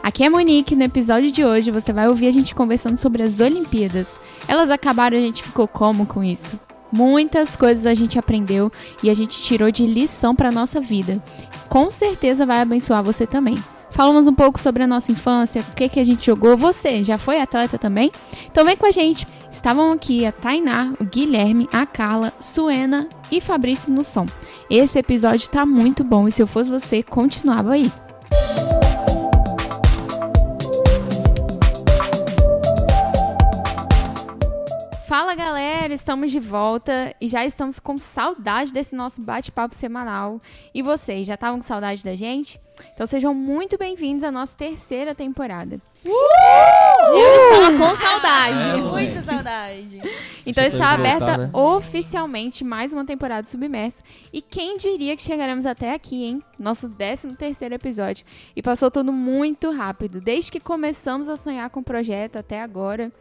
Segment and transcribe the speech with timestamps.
[0.00, 3.40] Aqui é Monique, no episódio de hoje você vai ouvir a gente conversando sobre as
[3.40, 4.14] Olimpíadas.
[4.46, 6.58] Elas acabaram a gente ficou como com isso?
[6.92, 8.70] Muitas coisas a gente aprendeu
[9.02, 11.20] e a gente tirou de lição para nossa vida.
[11.68, 13.58] Com certeza vai abençoar você também.
[13.94, 16.56] Falamos um pouco sobre a nossa infância, o que, que a gente jogou.
[16.56, 18.10] Você já foi atleta também?
[18.50, 19.24] Então vem com a gente.
[19.52, 24.26] Estavam aqui a Tainá, o Guilherme, a Carla, Suena e Fabrício no som.
[24.68, 28.03] Esse episódio tá muito bom e se eu fosse você, continuava aí.
[35.16, 40.42] Fala galera, estamos de volta e já estamos com saudade desse nosso bate-papo semanal.
[40.74, 42.60] E vocês, já estavam com saudade da gente?
[42.92, 45.80] Então sejam muito bem-vindos à nossa terceira temporada.
[46.04, 47.14] Uh!
[47.16, 50.00] Eu estava com saudade, É, muita saudade.
[50.44, 51.50] Então está aberta voltar, né?
[51.52, 54.02] oficialmente mais uma temporada do Submerso.
[54.32, 56.42] E quem diria que chegaremos até aqui, hein?
[56.58, 58.26] Nosso 13 terceiro episódio.
[58.54, 63.12] E passou tudo muito rápido, desde que começamos a sonhar com o projeto até agora.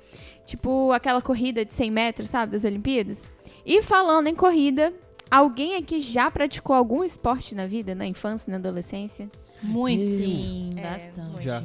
[0.45, 3.19] Tipo aquela corrida de 100 metros, sabe, das Olimpíadas.
[3.65, 4.93] E falando em corrida,
[5.31, 9.29] alguém aqui já praticou algum esporte na vida, na infância, na adolescência?
[9.61, 10.09] Muito.
[10.09, 11.19] Sim, É, bastante.
[11.19, 11.41] muito.
[11.41, 11.63] Já.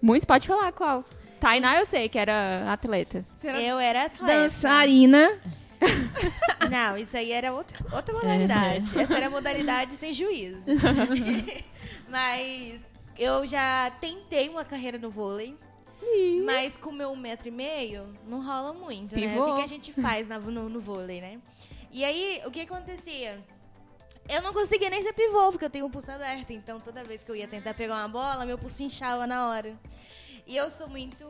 [0.00, 1.04] Muitos, pode falar qual.
[1.40, 3.24] Tainá eu sei que era atleta.
[3.42, 4.40] Eu era atleta.
[4.42, 5.28] Dançarina.
[6.70, 8.98] Não, isso aí era outra, outra modalidade.
[8.98, 10.62] Essa era a modalidade sem juízo.
[12.08, 12.80] mas
[13.18, 15.54] eu já tentei uma carreira no vôlei.
[16.44, 19.28] Mas com meu um metro e meio, não rola muito, né?
[19.28, 19.42] Pivô.
[19.42, 21.40] O que, que a gente faz na- no, no vôlei, né?
[21.90, 23.42] E aí, o que acontecia?
[24.28, 26.50] Eu não conseguia nem ser pivô, porque eu tenho um pulso aberto.
[26.52, 29.78] Então, toda vez que eu ia tentar pegar uma bola, meu pulso inchava na hora.
[30.46, 31.24] E eu sou muito...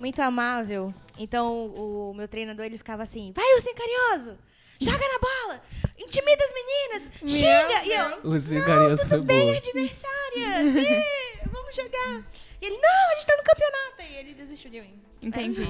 [0.00, 0.92] Muito amável.
[1.16, 3.32] Então, o meu treinador, ele ficava assim...
[3.34, 4.38] Vai, Ursinho Carinhoso!
[4.80, 5.62] Joga na bola!
[5.96, 7.30] Intimida as meninas!
[7.38, 7.84] Xinga!
[7.84, 8.60] E eu...
[8.60, 9.56] O Carinhoso foi Bem, boa.
[9.56, 10.62] adversária!
[10.80, 12.26] Ih, vamos jogar!
[12.62, 14.12] E ele, não, a gente tá no campeonato!
[14.12, 14.94] E ele desistiu de mim.
[15.20, 15.62] Entendi.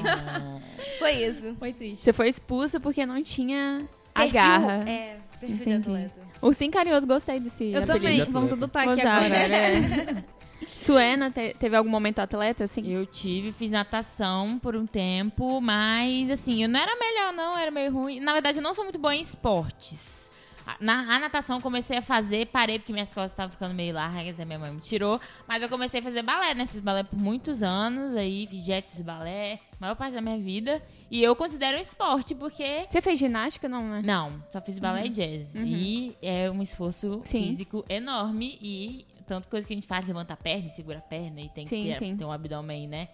[0.98, 1.56] Foi isso.
[1.58, 2.04] Foi triste.
[2.04, 4.84] Você foi expulsa porque não tinha a Perfil- garra.
[4.88, 5.88] É, perfil de Entendi.
[5.88, 6.20] atleta.
[6.42, 7.92] Ursinho Carinhoso, gostei desse Eu apelido.
[7.94, 8.12] também.
[8.20, 8.32] atleta.
[8.32, 9.36] Vamos adotar aqui usar agora.
[9.36, 10.24] é.
[10.66, 12.86] Suena, te- teve algum momento atleta, assim?
[12.92, 17.70] Eu tive, fiz natação por um tempo, mas assim, eu não era melhor, não, era
[17.70, 18.20] meio ruim.
[18.20, 20.21] Na verdade, eu não sou muito boa em esportes.
[20.66, 23.94] A- Na, a natação eu comecei a fazer, parei porque minhas costas estavam ficando meio
[23.94, 25.20] largas, aí minha mãe me tirou.
[25.46, 26.66] Mas eu comecei a fazer balé, né?
[26.66, 30.82] Fiz balé por muitos anos, aí fiz jets de balé, maior parte da minha vida.
[31.10, 32.86] E eu considero um esporte, porque.
[32.88, 34.02] Você fez ginástica, não, né?
[34.04, 35.54] Não, só fiz balé e jazz.
[35.54, 37.48] E é um esforço Sim.
[37.48, 41.02] físico enorme e tanto coisa que a gente faz, levanta a perna, e segura a
[41.02, 43.08] perna e tem Sim, que ter, ter um abdômen né?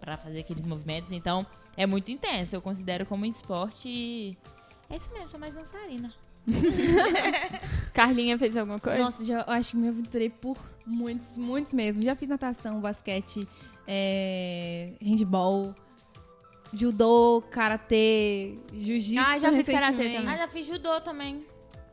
[0.00, 1.12] Pra fazer aqueles movimentos.
[1.12, 2.54] Então, é muito intenso.
[2.54, 4.36] Eu considero como um esporte.
[4.90, 6.12] É isso mesmo, sou mais dançarina.
[7.92, 8.98] Carlinha fez alguma coisa?
[8.98, 10.56] Nossa, já, eu acho que me aventurei por
[10.86, 12.02] muitos, muitos mesmo.
[12.02, 13.46] Já fiz natação, basquete,
[13.86, 15.74] é, handball,
[16.72, 19.24] judô, karatê, jiu-jitsu.
[19.24, 20.28] Ah, já fiz karatê também.
[20.28, 21.44] Ah, já fiz judô também.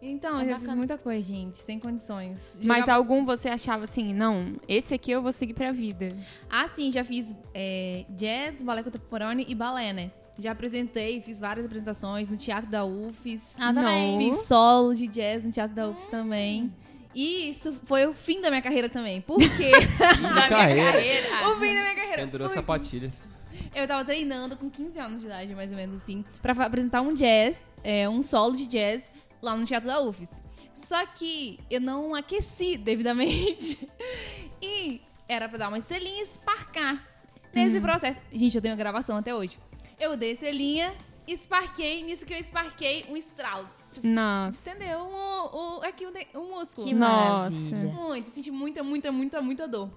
[0.04, 0.68] Então, É eu já bacana.
[0.70, 2.60] fiz muita coisa, gente, sem condições.
[2.64, 6.10] Mas Jogava- algum você achava assim, não, esse aqui eu vou seguir pra vida.
[6.50, 10.10] Ah, sim, já fiz é, jazz, balé contemporâneo e balé, né?
[10.40, 13.56] Já apresentei, fiz várias apresentações no Teatro da UFES.
[13.60, 14.12] Ah, também.
[14.12, 14.18] Não.
[14.18, 16.74] Fiz solo de jazz no Teatro da UFES também.
[17.14, 19.22] E isso foi o fim da minha carreira também.
[19.22, 19.72] Por quê?
[20.34, 20.98] Da carreira.
[21.50, 22.24] o fim da minha carreira.
[22.24, 23.28] Pendurou Por- sapatilhas.
[23.76, 27.14] Eu tava treinando com 15 anos de idade, mais ou menos assim, pra apresentar um
[27.14, 30.42] jazz, é, um solo de jazz lá no Teatro da UFES.
[30.74, 33.78] Só que eu não aqueci devidamente.
[34.62, 37.06] e era pra dar uma estrelinha e esparcar.
[37.54, 38.20] Nesse processo.
[38.32, 39.58] Gente, eu tenho a gravação até hoje.
[40.04, 40.96] Eu dei a estrelinha,
[41.28, 43.70] esparquei, nisso que eu esparquei, um estralo.
[44.04, 44.68] Nossa.
[44.72, 45.00] Entendeu?
[45.02, 46.88] O, o, aqui o, de- o músculo.
[46.88, 47.52] Que Nossa.
[47.52, 47.94] maravilha.
[47.94, 49.92] Muito, senti muita, muita, muita, muita dor.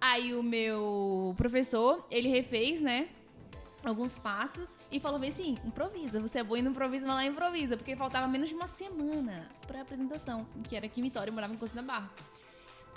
[0.00, 3.08] Aí o meu professor, ele refez, né?
[3.84, 7.24] Alguns passos e falou bem assim: improvisa, você é boa e não improvisa, vai lá
[7.24, 7.76] e improvisa.
[7.76, 11.52] Porque faltava menos de uma semana pra apresentação, que era aqui em Vitória, eu morava
[11.54, 12.10] em Costa da Barra.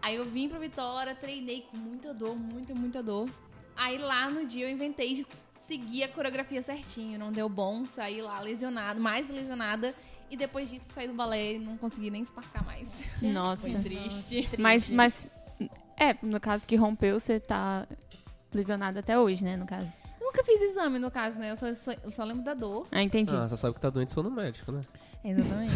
[0.01, 3.29] Aí eu vim pra Vitória, treinei com muita dor, muita, muita dor.
[3.75, 5.27] Aí lá no dia eu inventei de
[5.61, 9.93] seguir a coreografia certinho, não deu bom, saí lá lesionado, mais lesionada.
[10.29, 13.03] E depois disso saí do balé e não consegui nem esparcar mais.
[13.21, 13.61] Nossa.
[13.61, 14.49] Foi triste.
[14.59, 15.29] Mas, mas,
[15.97, 17.87] é, no caso que rompeu, você tá
[18.53, 19.87] lesionada até hoje, né, no caso.
[20.19, 21.51] Nunca fiz exame, no caso, né?
[21.51, 22.85] Eu só, só- eu só lembro da dor.
[22.91, 23.33] Ah, entendi.
[23.33, 24.81] Ah, só sabe que tá doente se for no médico, né?
[25.23, 25.73] Exatamente.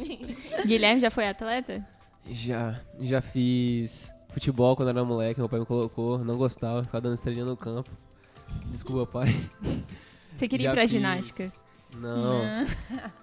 [0.66, 1.86] Guilherme já foi atleta?
[2.30, 2.80] Já.
[2.98, 7.44] Já fiz futebol quando era moleque, meu pai me colocou, não gostava, ficava dando estrelinha
[7.44, 7.90] no campo.
[8.70, 9.34] Desculpa, pai.
[10.34, 10.90] Você queria Já ir pra fiz.
[10.90, 11.52] ginástica?
[11.96, 12.40] Não.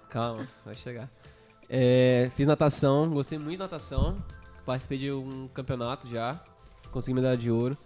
[0.08, 1.08] Calma, vai chegar.
[1.68, 4.16] É, fiz natação, gostei muito de natação.
[4.64, 6.40] Participei de um campeonato já.
[6.90, 7.76] Consegui medalha de ouro.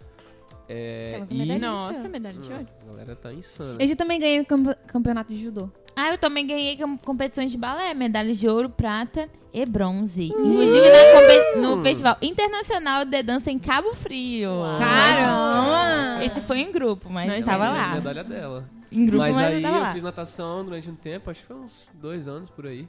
[0.69, 1.59] É, Temos e...
[1.59, 2.67] Nossa, medalha de Hum, ouro.
[2.81, 3.81] a galera tá insana.
[3.81, 5.69] Eu já também ganhei o campe- campeonato de judô.
[5.95, 10.25] Ah, eu também ganhei com- competições de balé, medalhas de ouro, prata e bronze.
[10.25, 14.51] Inclusive na compe- no Festival Internacional de Dança em Cabo Frio.
[14.77, 15.86] Caramba!
[16.23, 17.93] Esse foi em grupo, mas Nós eu tava Ganhei a lá.
[17.95, 18.69] medalha dela.
[18.91, 21.55] Em grupo, mas mas, aí eu eu fiz natação durante um tempo, acho que foi
[21.57, 22.87] uns dois anos por aí.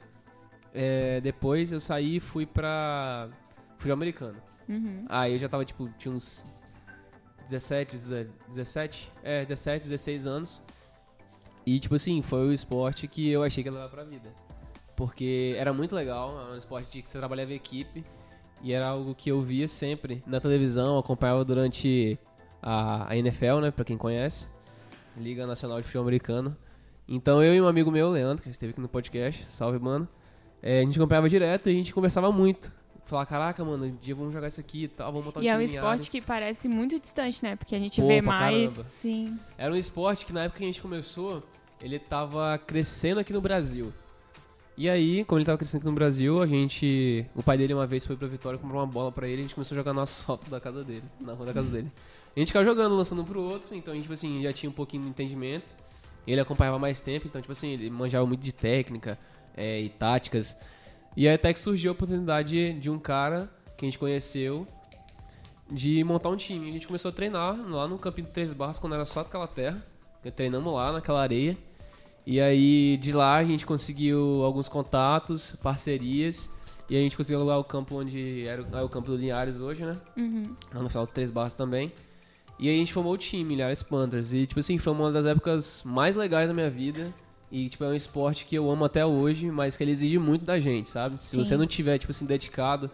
[0.73, 3.29] É, depois eu saí e fui pra
[3.77, 4.37] futebol americano.
[4.67, 5.05] Uhum.
[5.09, 6.45] Aí eu já tava, tipo, tinha uns
[7.49, 7.97] 17,
[8.47, 10.61] 17, é, 17, 16 anos.
[11.65, 14.29] E, tipo assim, foi o esporte que eu achei que ia levar pra vida.
[14.95, 18.05] Porque era muito legal, é um esporte que você trabalhava em equipe.
[18.61, 22.19] E era algo que eu via sempre na televisão, acompanhava durante
[22.61, 24.47] a, a NFL, né, pra quem conhece.
[25.17, 26.55] Liga Nacional de Futebol Americano.
[27.07, 30.07] Então eu e um amigo meu, Leandro, que esteve aqui no podcast, salve, mano.
[30.61, 32.71] é, a gente acompanhava direto e a gente conversava muito.
[33.05, 35.47] Falar, caraca, mano, um dia vamos jogar isso aqui e tal, vamos montar um E
[35.47, 37.55] é um time em esporte Ares." que parece muito distante, né?
[37.55, 38.71] Porque a gente Pô, vê mais.
[38.73, 38.89] caramba.
[38.89, 39.39] Sim.
[39.57, 41.43] Era um esporte que na época que a gente começou,
[41.81, 43.91] ele tava crescendo aqui no Brasil.
[44.77, 47.25] E aí, como ele tava crescendo aqui no Brasil, a gente.
[47.35, 49.41] O pai dele uma vez foi pra Vitória comprou uma bola pra ele e a
[49.43, 51.91] gente começou a jogar no asfalto da casa dele, na rua da casa dele.
[52.39, 54.69] A gente ficava jogando, lançando um pro outro, então a gente, tipo assim, já tinha
[54.69, 55.75] um pouquinho de entendimento.
[56.25, 59.19] Ele acompanhava mais tempo, então, tipo assim, ele manjava muito de técnica
[59.57, 60.55] é, e táticas.
[61.17, 64.65] E aí até que surgiu a oportunidade de um cara que a gente conheceu
[65.69, 66.69] de montar um time.
[66.69, 69.45] A gente começou a treinar lá no Campinho de Três Barras, quando era só aquela
[69.45, 69.85] terra.
[70.33, 71.57] Treinamos lá naquela areia.
[72.25, 76.49] E aí de lá a gente conseguiu alguns contatos, parcerias.
[76.89, 79.59] E a gente conseguiu alugar o campo onde era o, é o campo do Linhares
[79.59, 79.97] hoje, né?
[80.15, 80.55] Uhum.
[80.73, 81.91] Lá no final de Três Barras também.
[82.59, 84.33] E aí a gente formou o time, Linhares Panthers.
[84.33, 87.13] E tipo assim, foi uma das épocas mais legais da minha vida.
[87.49, 90.45] E tipo, é um esporte que eu amo até hoje, mas que ele exige muito
[90.45, 91.17] da gente, sabe?
[91.17, 91.37] Se Sim.
[91.37, 92.91] você não tiver, tipo assim, dedicado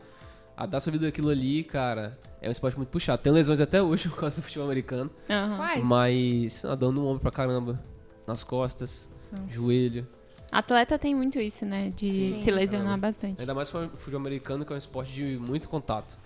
[0.56, 3.22] a dar sua vida aquilo ali, cara, é um esporte muito puxado.
[3.22, 5.10] Tem lesões até hoje por causa do futebol americano.
[5.30, 5.58] Aham.
[5.58, 5.84] Quais?
[5.88, 7.82] Mas ah, dando um ombro pra caramba.
[8.28, 9.08] Nas costas,
[9.48, 10.08] joelho.
[10.52, 11.92] Atleta tem muito isso, né?
[11.96, 12.42] De Sim.
[12.42, 13.08] se lesionar Caramba.
[13.08, 13.40] bastante.
[13.40, 16.18] Ainda mais para o futebol americano, que é um esporte de muito contato.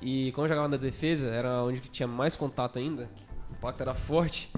[0.00, 3.10] E como eu jogava na defesa, era onde que tinha mais contato ainda.
[3.50, 4.50] O impacto era forte.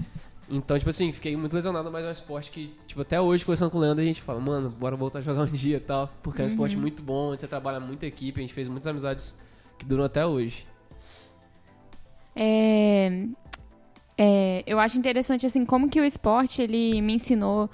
[0.49, 3.71] Então, tipo assim, fiquei muito lesionado, mas é um esporte que, tipo, até hoje, conversando
[3.71, 6.09] com o Leandro, a gente fala, mano, bora voltar a jogar um dia e tal.
[6.21, 8.85] Porque é um esporte muito bom, onde você trabalha muita equipe, a gente fez muitas
[8.87, 9.37] amizades
[9.79, 10.67] que duram até hoje.
[12.35, 13.25] É,
[14.17, 17.69] é, eu acho interessante, assim, como que o esporte, ele me ensinou...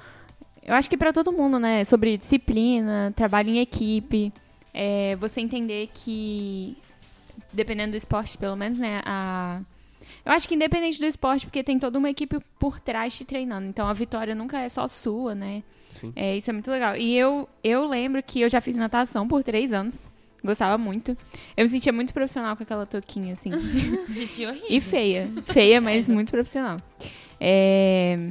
[0.63, 1.83] Eu acho que pra todo mundo, né?
[1.85, 4.31] Sobre disciplina, trabalho em equipe.
[4.73, 6.77] é, você entender que,
[7.57, 9.01] dependendo do esporte, pelo menos, né?
[9.05, 9.59] A...
[10.23, 13.67] Eu acho que independente do esporte, porque tem toda uma equipe por trás te treinando.
[13.67, 15.63] Então, a vitória nunca é só sua, né?
[15.91, 16.13] Sim.
[16.15, 16.95] É, isso é muito legal.
[16.95, 20.09] E eu, eu lembro que eu já fiz natação por três anos.
[20.43, 21.17] Gostava muito.
[21.57, 23.51] Eu me sentia muito profissional com aquela touquinha, assim.
[24.13, 24.67] Gente, horrível.
[24.69, 25.29] e feia.
[25.45, 26.77] Feia, mas muito profissional.
[27.39, 28.29] É,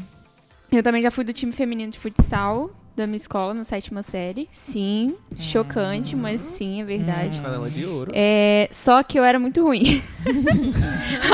[0.70, 4.48] Eu também já fui do time feminino de futsal da minha escola, na sétima série.
[4.50, 7.40] Sim, chocante, mas sim, é verdade.
[7.40, 8.10] Canela de ouro.
[8.14, 10.02] É, só que eu era muito ruim.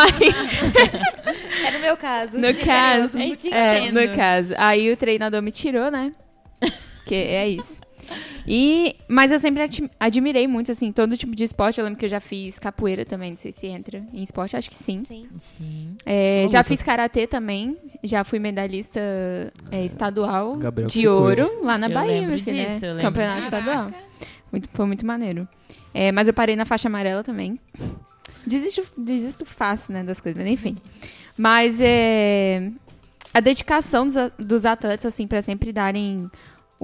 [0.03, 2.37] Aí, Era o meu caso.
[2.37, 3.19] No caso,
[3.53, 3.87] é.
[3.87, 4.55] É, no caso.
[4.59, 6.13] Aí o treinador me tirou, né?
[7.07, 7.77] Que é isso.
[8.47, 9.65] E, mas eu sempre
[9.99, 11.79] admirei muito, assim, todo tipo de esporte.
[11.79, 14.69] Eu lembro que eu já fiz capoeira também, não sei se entra em esporte, acho
[14.69, 15.05] que sim.
[15.05, 15.29] Sim.
[15.39, 15.97] Sim.
[16.05, 16.65] É, já luta.
[16.69, 19.01] fiz karatê também, já fui medalhista
[19.71, 22.79] é, estadual Gabriel de ouro lá na Eu Bahia, lembro meu filho, disso, né?
[22.83, 23.57] eu lembro Campeonato disso.
[23.57, 23.91] estadual.
[24.51, 25.49] Muito, foi muito maneiro.
[25.95, 27.59] É, mas eu parei na faixa amarela também.
[28.47, 30.77] Desisto, desisto fácil, né, das coisas, mas enfim.
[31.39, 32.71] Mas é,
[33.33, 36.31] a dedicação dos, dos atletas, assim, para sempre darem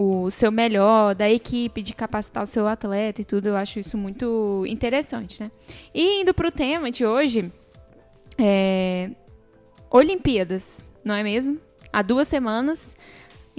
[0.00, 3.98] o seu melhor, da equipe, de capacitar o seu atleta e tudo, eu acho isso
[3.98, 5.50] muito interessante, né?
[5.92, 7.50] E indo pro tema de hoje,
[8.38, 9.10] é,
[9.90, 11.58] Olimpíadas, não é mesmo?
[11.92, 12.94] Há duas semanas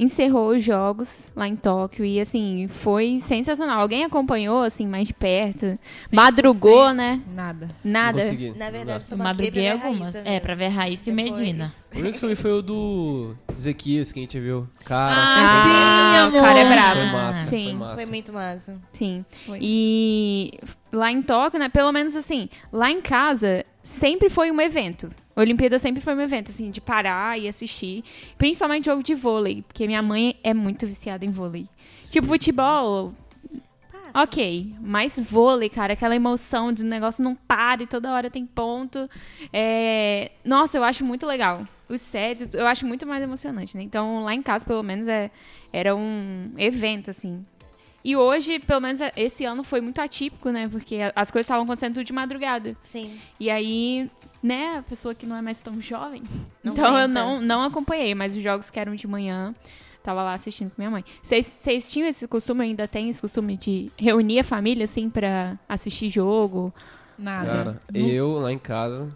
[0.01, 3.81] encerrou os jogos lá em Tóquio e assim foi sensacional.
[3.81, 5.77] Alguém acompanhou assim mais de perto?
[6.13, 7.21] Madrugou, né?
[7.33, 7.69] Nada.
[7.83, 8.21] Nada.
[8.55, 10.15] Na verdade, só Eu madruguei algumas.
[10.15, 11.13] Raíssa É, pra ver Raíssa e.
[11.13, 11.73] Medina.
[11.95, 14.67] O único que eu vi foi o do Zequias, que a gente viu.
[14.85, 16.73] Cara, Ah, sim, o cara é amor.
[16.73, 16.99] brabo.
[17.01, 17.45] foi massa.
[17.45, 17.63] Sim.
[17.65, 17.95] Foi massa.
[17.95, 18.75] Foi muito massa.
[18.93, 19.25] Sim.
[19.45, 19.59] Foi.
[19.61, 20.51] E
[20.91, 21.67] lá em Tóquio, né?
[21.69, 25.09] Pelo menos assim, lá em casa sempre foi um evento.
[25.39, 28.03] A Olimpíada sempre foi um evento, assim, de parar e assistir.
[28.37, 31.65] Principalmente jogo de vôlei, porque minha mãe é muito viciada em vôlei.
[32.03, 33.13] Tipo, futebol,
[34.13, 38.45] Ok, mas vôlei, cara, aquela emoção de o negócio não para e toda hora tem
[38.45, 39.07] ponto.
[39.53, 40.31] É...
[40.43, 41.65] Nossa, eu acho muito legal.
[41.87, 43.83] Os sets, eu acho muito mais emocionante, né?
[43.83, 45.31] Então, lá em casa, pelo menos, é...
[45.71, 47.45] era um evento, assim.
[48.03, 50.67] E hoje, pelo menos esse ano, foi muito atípico, né?
[50.69, 52.75] Porque as coisas estavam acontecendo tudo de madrugada.
[52.83, 53.19] Sim.
[53.39, 54.09] E aí,
[54.41, 56.23] né, a pessoa que não é mais tão jovem.
[56.63, 57.07] Não então eu aguenta.
[57.07, 59.53] não, não acompanhei, mas os jogos que eram de manhã,
[60.01, 61.03] tava lá assistindo com minha mãe.
[61.21, 66.09] Vocês tinham esse costume, ainda tem esse costume de reunir a família, assim, pra assistir
[66.09, 66.73] jogo?
[67.17, 67.45] Nada.
[67.51, 69.13] Cara, Não- eu lá em casa,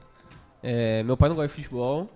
[0.62, 2.10] é, meu pai não gosta de futebol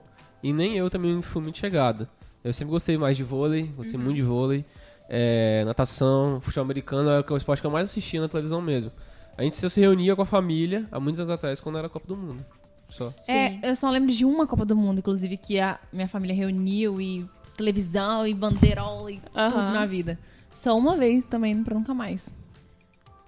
[0.43, 2.07] e nem eu também fui muito chegado.
[2.43, 4.65] Eu sempre gostei mais de vôlei, gostei muito de vôlei,
[5.09, 8.91] é, natação, futebol americano era o esporte que eu mais assistia na televisão mesmo.
[9.37, 12.07] A gente se reunia com a família há muitos anos atrás, quando era a Copa
[12.07, 12.43] do Mundo.
[12.89, 13.13] Só.
[13.27, 16.99] É, eu só lembro de uma Copa do Mundo, inclusive, que a minha família reuniu
[16.99, 20.17] e televisão e bandeirol e tudo na vida.
[20.51, 22.33] Só uma vez também, pra nunca mais.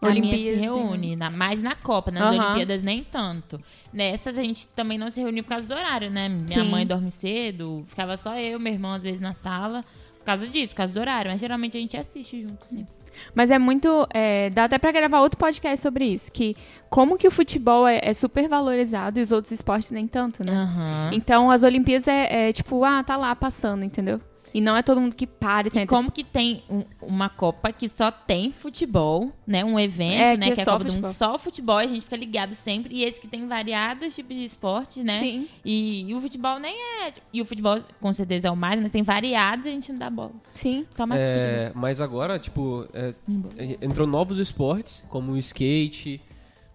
[0.02, 2.30] A minha se Olimpíadas, reúne, na, mais na Copa, nas.
[2.30, 3.62] Olimpíadas nem tanto.
[3.92, 6.30] Nessas a gente também não se reuniu por causa do horário, né?
[6.30, 6.70] Minha Sim.
[6.70, 9.84] mãe dorme cedo, ficava só eu, meu irmão às vezes na sala.
[10.30, 11.32] Por causa disso, por causa do horário.
[11.32, 12.86] Mas geralmente a gente assiste junto, sim.
[13.34, 14.08] Mas é muito.
[14.14, 16.32] é, dá até pra gravar outro podcast sobre isso.
[16.32, 16.56] Que
[16.88, 20.54] como que o futebol é, é super valorizado e os outros esportes nem tanto, né?
[20.54, 21.10] Aham.
[21.14, 24.22] Então as Olimpíadas é, é tipo, ah, tá lá passando, entendeu?
[24.54, 27.72] E não é todo mundo que para e E como que tem um- uma Copa
[27.72, 29.64] que só tem futebol, né?
[29.64, 30.46] Um evento, É, né?
[30.48, 31.10] que é Que é a só Copa do futebol.
[31.10, 32.96] Mundo, só futebol, a gente fica ligado sempre.
[32.96, 35.20] E esse que tem variados tipos de esportes, né?
[35.20, 35.48] Sim.
[35.64, 36.76] E, e o futebol nem
[37.06, 37.14] é.
[37.32, 40.00] E o futebol com certeza é o mais, mas tem variados e a gente não
[40.00, 40.32] dá bola.
[40.54, 40.86] Sim.
[40.94, 41.48] Só mais futebol.
[41.48, 43.44] É, mas agora, tipo, é, Hum.
[43.82, 46.22] entrou novos esportes, como o skate,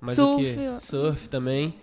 [0.00, 0.42] mas Surf.
[0.42, 0.56] o quê?
[0.78, 1.74] Surf também.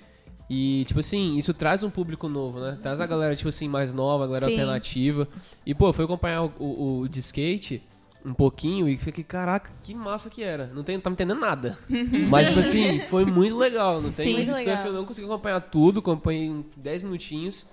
[0.54, 2.78] E, tipo assim, isso traz um público novo, né?
[2.82, 4.52] Traz a galera, tipo assim, mais nova, a galera Sim.
[4.52, 5.26] alternativa.
[5.66, 7.82] E, pô, foi acompanhar o, o, o de skate
[8.26, 10.68] um pouquinho e fiquei, caraca, que massa que era.
[10.68, 11.78] Não tem, não tava entendendo nada.
[12.30, 14.02] Mas, tipo assim, foi muito legal.
[14.02, 14.44] Não tem Sim.
[14.44, 17.66] de surf, eu não consegui acompanhar tudo, acompanhei em 10 minutinhos.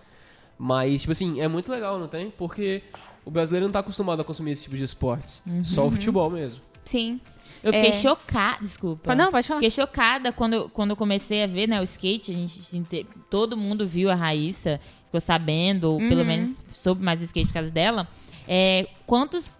[0.57, 2.31] Mas, tipo assim, é muito legal, não tem?
[2.31, 2.85] Porque
[3.25, 5.43] o brasileiro não tá acostumado a consumir esse tipo de esportes.
[5.65, 6.61] Só o futebol mesmo.
[6.85, 7.21] Sim.
[7.63, 7.93] Eu fiquei É.
[7.93, 9.15] chocada, desculpa.
[9.15, 9.61] Não, pode falar.
[9.61, 13.57] Fiquei chocada quando, eu- quando eu comecei a ver, né, o skate, a gente todo
[13.57, 16.27] mundo viu a Raíssa, ficou sabendo, ou pelo Uhum.
[16.27, 18.07] menos soube mais do skate por causa dela.
[18.47, 19.51] É, quantos.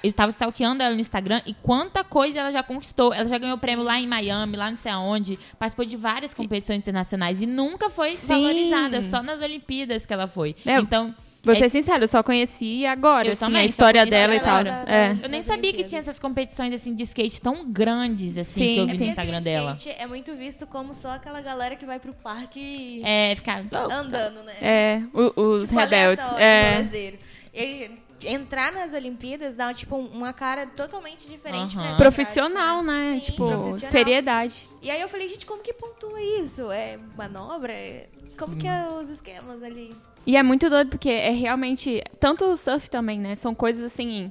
[0.00, 3.12] Eu tava stalkeando ela no Instagram e quanta coisa ela já conquistou.
[3.12, 6.82] Ela já ganhou prêmio lá em Miami, lá não sei aonde, participou de várias competições
[6.82, 8.28] internacionais e nunca foi Sim.
[8.28, 10.54] valorizada, só nas Olimpíadas que ela foi.
[10.64, 11.12] É, então,
[11.46, 14.40] Vou é- ser sincero, eu só conheci agora, Eu assim, também, a história dela e
[14.40, 14.58] tal.
[14.86, 15.16] É.
[15.22, 18.80] eu nem sabia que tinha essas competições assim de skate tão grandes assim Sim, que
[18.80, 19.04] eu vi sim.
[19.04, 19.74] no Instagram dela.
[19.78, 23.60] skate é muito visto como só aquela galera que vai pro parque É, ficar.
[23.72, 24.54] andando, né?
[24.60, 26.24] É, o- os Tipo, rebeldes.
[26.38, 26.74] É.
[26.74, 27.18] brasileiro.
[27.54, 27.90] E
[28.22, 33.14] entrar nas Olimpíadas dá tipo uma cara totalmente diferente essa Profissional, prática, né?
[33.14, 33.90] Sim, tipo, profissional.
[33.90, 34.68] seriedade.
[34.82, 36.70] E aí eu falei, gente, como que pontua isso?
[36.70, 37.72] É manobra?
[37.72, 38.08] É-
[38.38, 39.94] Como que é os esquemas ali?
[40.26, 42.02] E é muito doido porque é realmente.
[42.20, 43.34] Tanto o surf também, né?
[43.34, 44.30] São coisas assim.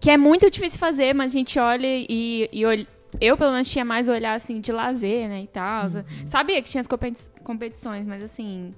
[0.00, 2.48] Que é muito difícil fazer, mas a gente olha e.
[2.52, 2.86] e olha-
[3.20, 5.42] eu, pelo menos, tinha mais olhar assim de lazer, né?
[5.42, 5.86] E tal.
[6.26, 8.72] Sabia que tinha as competi- competições, mas assim.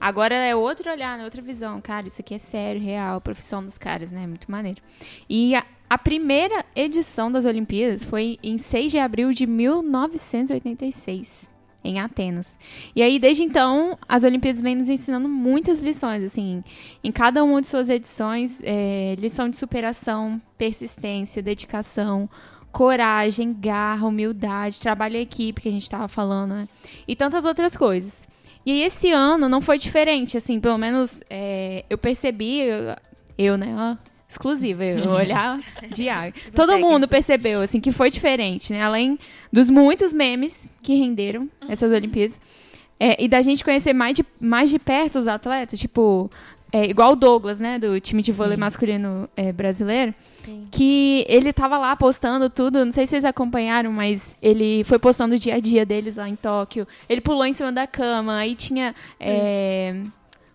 [0.00, 1.24] Agora é outro olhar, né?
[1.24, 1.78] outra visão.
[1.80, 4.26] Cara, isso aqui é sério, real, profissão dos caras, né?
[4.26, 4.80] Muito maneiro.
[5.28, 11.50] E a, a primeira edição das Olimpíadas foi em 6 de abril de 1986,
[11.84, 12.58] em Atenas.
[12.96, 16.64] E aí, desde então, as Olimpíadas vêm nos ensinando muitas lições, assim,
[17.04, 22.26] em cada uma de suas edições, é, lição de superação, persistência, dedicação,
[22.72, 26.68] coragem, garra, humildade, trabalho em equipe, que a gente estava falando, né?
[27.06, 28.29] E tantas outras coisas.
[28.64, 32.96] E aí, esse ano não foi diferente, assim, pelo menos é, eu percebi, eu,
[33.38, 35.58] eu, né, ó, exclusiva, eu olhar
[35.92, 36.32] diário.
[36.54, 36.90] Todo técnico.
[36.90, 38.82] mundo percebeu, assim, que foi diferente, né?
[38.82, 39.18] Além
[39.52, 42.40] dos muitos memes que renderam essas Olimpíadas,
[42.98, 46.30] é, e da gente conhecer mais de, mais de perto os atletas, tipo,
[46.72, 48.60] é, igual o Douglas, né, do time de vôlei Sim.
[48.60, 50.68] masculino é, brasileiro, Sim.
[50.70, 55.34] que ele tava lá postando tudo, não sei se vocês acompanharam, mas ele foi postando
[55.34, 56.86] o dia a dia deles lá em Tóquio.
[57.08, 60.00] Ele pulou em cima da cama, aí tinha é,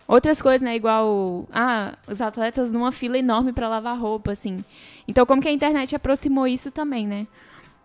[0.07, 4.63] outras coisas, né, igual ah, os atletas numa fila enorme para lavar roupa, assim.
[5.07, 7.27] Então, como que a internet aproximou isso também, né?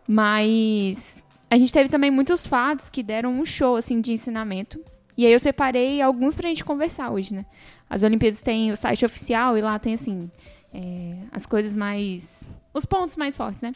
[0.06, 4.80] Mas a gente teve também muitos fatos que deram um show assim de ensinamento.
[5.20, 7.44] E aí eu separei alguns pra gente conversar hoje, né?
[7.90, 10.30] As Olimpíadas têm o site oficial e lá tem assim
[10.72, 12.42] é, as coisas mais.
[12.72, 13.74] os pontos mais fortes, né?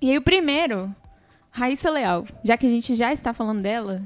[0.00, 0.94] E aí o primeiro,
[1.50, 4.00] Raíssa Leal, já que a gente já está falando dela,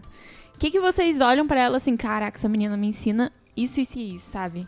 [0.54, 3.99] o que, que vocês olham pra ela assim, caraca, essa menina me ensina isso, isso
[3.99, 4.66] e isso, sabe?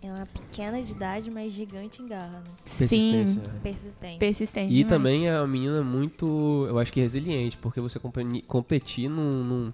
[0.00, 2.50] É uma pequena de idade, mas gigante em garra, né?
[2.64, 3.52] Sim, Persistência.
[3.60, 4.18] Persistente.
[4.18, 4.72] persistente.
[4.72, 4.88] E demais.
[4.88, 7.98] também é uma menina muito, eu acho que resiliente, porque você
[8.46, 9.72] competir num, num,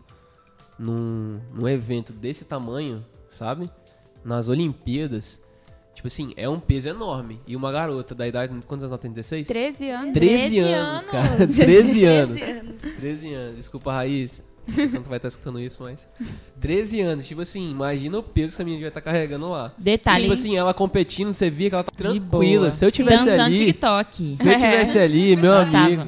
[0.78, 3.04] num, num evento desse tamanho,
[3.38, 3.70] sabe?
[4.24, 5.42] Nas Olimpíadas,
[5.94, 7.40] tipo assim, é um peso enorme.
[7.46, 9.12] E uma garota da idade, quantos anos ela tem?
[9.12, 9.46] 16?
[9.46, 10.12] 13 anos.
[10.14, 11.46] 13 13 anos, cara.
[11.46, 12.40] 13 anos.
[12.40, 12.74] 13 anos.
[12.98, 13.56] 13 anos.
[13.56, 14.42] Desculpa, Raiz.
[14.66, 16.08] Você não vai estar escutando isso, mas.
[16.58, 17.26] 13 anos.
[17.26, 19.74] Tipo assim, imagina o peso que essa menina vai estar carregando lá.
[19.76, 20.22] Detalhe.
[20.22, 22.70] Tipo assim, ela competindo, você via que ela tá tranquila.
[22.70, 23.66] Se eu tivesse Dançando ali.
[23.66, 24.36] TikTok.
[24.36, 26.06] Se eu tivesse ali, meu amigo.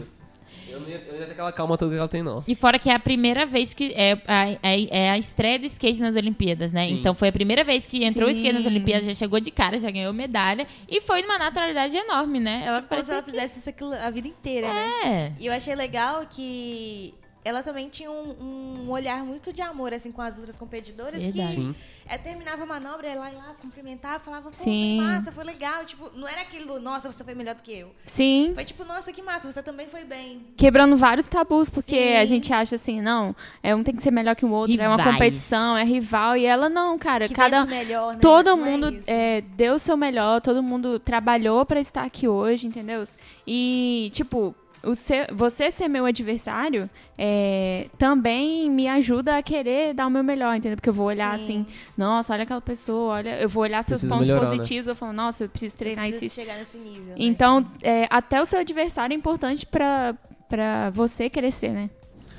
[0.87, 2.43] Eu não ia, eu não ia ter aquela calma toda que ela tem, não.
[2.47, 5.67] E fora que é a primeira vez que é a, é, é a estreia do
[5.67, 6.87] skate nas Olimpíadas, né?
[6.87, 6.95] Sim.
[6.95, 8.69] Então foi a primeira vez que entrou o skate nas Sim.
[8.71, 12.63] Olimpíadas, já chegou de cara, já ganhou medalha e foi numa naturalidade enorme, né?
[12.67, 14.91] Ela Como se ela parecia fizesse isso aquilo a vida inteira, né?
[15.03, 15.33] que- É.
[15.41, 17.15] E eu achei legal que
[17.47, 21.23] ela também tinha um, um olhar muito de amor, assim, com as outras competidoras.
[21.23, 21.47] Verdade.
[21.49, 21.75] Que Sim.
[22.09, 24.97] é, terminava a manobra, ela ia lá cumprimentar, falava, pô, Sim.
[24.99, 25.85] foi massa, foi legal.
[25.85, 27.93] Tipo, não era aquilo, nossa, você foi melhor do que eu.
[28.05, 28.51] Sim.
[28.53, 30.41] Foi tipo, nossa, que massa, você também foi bem.
[30.57, 32.17] Quebrando vários tabus, porque Sim.
[32.17, 34.89] a gente acha assim, não, é um tem que ser melhor que o outro, é
[34.89, 35.15] uma Rivais.
[35.15, 36.37] competição, é rival.
[36.37, 37.65] E ela não, cara, Que cada.
[37.65, 38.19] melhor, né?
[38.21, 39.05] Todo Não é mundo isso.
[39.07, 43.05] é, deu o seu melhor, todo mundo trabalhou pra estar aqui hoje, entendeu?
[43.47, 44.53] E, tipo,
[44.95, 46.89] seu- você ser meu adversário
[47.19, 50.77] é, também me ajuda a querer dar o meu melhor, entendeu?
[50.77, 51.45] Porque eu vou olhar Sim.
[51.45, 51.67] assim,
[51.97, 54.57] nossa, olha aquela pessoa, olha, eu vou olhar seus Preciso pontos melhorar, né?
[54.57, 56.35] positivos, eu falo, nossa, eu preciso Eu treinar preciso isso.
[56.35, 57.07] chegar nesse nível.
[57.07, 57.15] né?
[57.17, 60.15] Então, é, até o seu adversário é importante pra,
[60.49, 61.91] pra você crescer, né?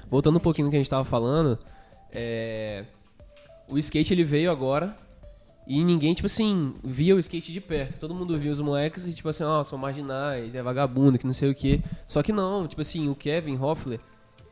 [0.10, 1.60] Voltando um pouquinho no que a gente tava falando,
[2.13, 2.86] é,
[3.70, 4.96] o skate ele veio agora
[5.68, 8.00] e ninguém, tipo assim, via o skate de perto.
[8.00, 11.34] Todo mundo via os moleques e, tipo assim, ó, são marginais, é vagabundo, que não
[11.34, 11.82] sei o quê.
[12.08, 14.00] Só que não, tipo assim, o Kevin Hoffler,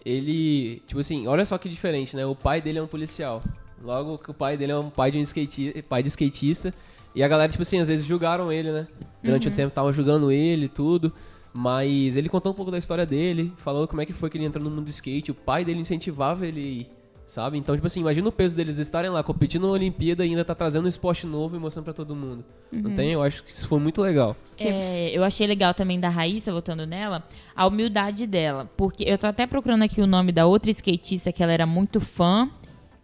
[0.05, 2.25] ele, tipo assim, olha só que diferente, né?
[2.25, 3.41] O pai dele é um policial.
[3.81, 6.73] Logo que o pai dele é um pai de um skate, pai de skatista.
[7.15, 8.85] E a galera, tipo assim, às vezes julgaram ele, né?
[9.23, 11.13] Durante o tempo tava julgando ele e tudo.
[11.53, 14.43] Mas ele contou um pouco da história dele, falou como é que foi que ele
[14.43, 15.31] entrou no mundo do skate.
[15.31, 16.89] O pai dele incentivava ele
[17.25, 17.57] sabe?
[17.57, 20.53] Então, tipo assim, imagina o peso deles estarem lá competindo na Olimpíada e ainda tá
[20.53, 22.43] trazendo um esporte novo e mostrando pra todo mundo.
[22.71, 23.11] Não tem?
[23.11, 24.35] Eu acho que isso foi muito legal.
[24.57, 27.23] É, eu achei legal também da Raíssa, voltando nela,
[27.55, 28.69] a humildade dela.
[28.77, 31.99] Porque eu tô até procurando aqui o nome da outra skatista que ela era muito
[31.99, 32.49] fã.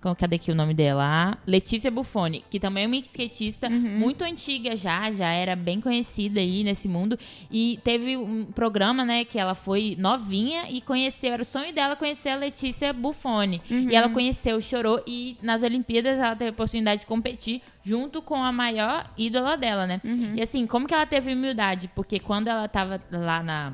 [0.02, 1.38] Qual- Cadê aqui o nome dela?
[1.46, 6.64] Letícia Buffoni, que também é uma skatista muito antiga já, já era bem conhecida aí
[6.64, 7.18] nesse mundo.
[7.52, 11.96] E teve um programa, né, que ela foi novinha e conheceu, era o sonho dela
[11.96, 13.62] conhecer a Letícia Buffoni.
[13.92, 18.36] E ela conheceu, chorou e nas Olimpíadas ela teve a oportunidade de competir junto com
[18.44, 20.02] a maior ídola dela, né?
[20.36, 21.90] E assim, como que ela teve humildade?
[21.96, 23.74] Porque quando ela tava lá na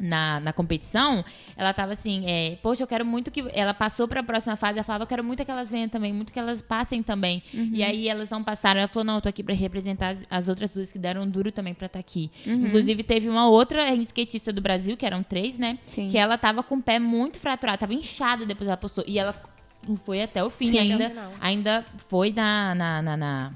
[0.00, 1.24] na, na competição,
[1.56, 3.44] ela tava assim, é, poxa, eu quero muito que.
[3.52, 6.32] Ela passou pra próxima fase, ela falava, eu quero muito que elas venham também, muito
[6.32, 7.42] que elas passem também.
[7.72, 8.80] E aí elas não passaram.
[8.80, 11.50] Ela falou, não, eu tô aqui pra representar as, as outras duas que deram duro
[11.52, 12.30] também pra estar aqui.
[12.46, 15.78] Inclusive, teve uma outra skatista do Brasil, que eram três, né?
[15.92, 16.08] Sim.
[16.08, 19.04] Que ela tava com o pé muito fraturado, tava inchada depois ela postou.
[19.06, 19.34] E ela
[20.04, 21.08] foi até o fim Sim, ainda.
[21.08, 21.32] final.
[21.40, 22.74] Ainda foi na.
[22.74, 23.52] na, na, na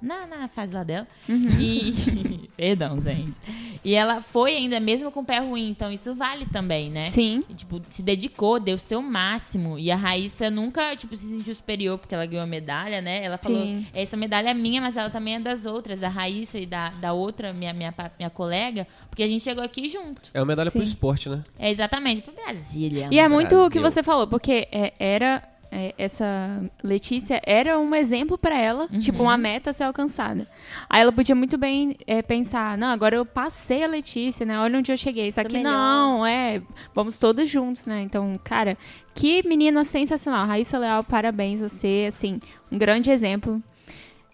[0.00, 1.06] na, na fase lá dela.
[1.28, 2.48] E.
[2.56, 3.38] Perdão, gente.
[3.84, 7.08] E ela foi ainda mesmo com o pé ruim, então isso vale também, né?
[7.08, 7.44] Sim.
[7.48, 9.78] E, tipo, se dedicou, deu o seu máximo.
[9.78, 13.24] E a Raíssa nunca, tipo, se sentiu superior porque ela ganhou a medalha, né?
[13.24, 13.86] Ela falou, Sim.
[13.94, 17.12] essa medalha é minha, mas ela também é das outras, da Raíssa e da, da
[17.12, 20.22] outra, minha, minha, minha colega, porque a gente chegou aqui junto.
[20.34, 20.86] É uma medalha pro Sim.
[20.86, 21.42] esporte, né?
[21.58, 23.08] É exatamente, pro Brasília.
[23.10, 23.82] E é muito o que Brasil.
[23.82, 25.42] você falou, porque é, era.
[25.70, 30.46] É, essa Letícia era um exemplo pra ela, tipo, uma meta a ser alcançada.
[30.88, 34.58] Aí ela podia muito bem é, pensar, não, agora eu passei a Letícia, né?
[34.58, 35.28] Olha onde eu cheguei.
[35.28, 35.72] Isso Sou aqui melhor.
[35.72, 36.62] não, é.
[36.94, 38.00] Vamos todos juntos, né?
[38.02, 38.76] Então, cara,
[39.14, 40.46] que menina sensacional.
[40.46, 41.60] Raíssa Leal, parabéns.
[41.60, 42.40] Você, assim,
[42.72, 43.62] um grande exemplo.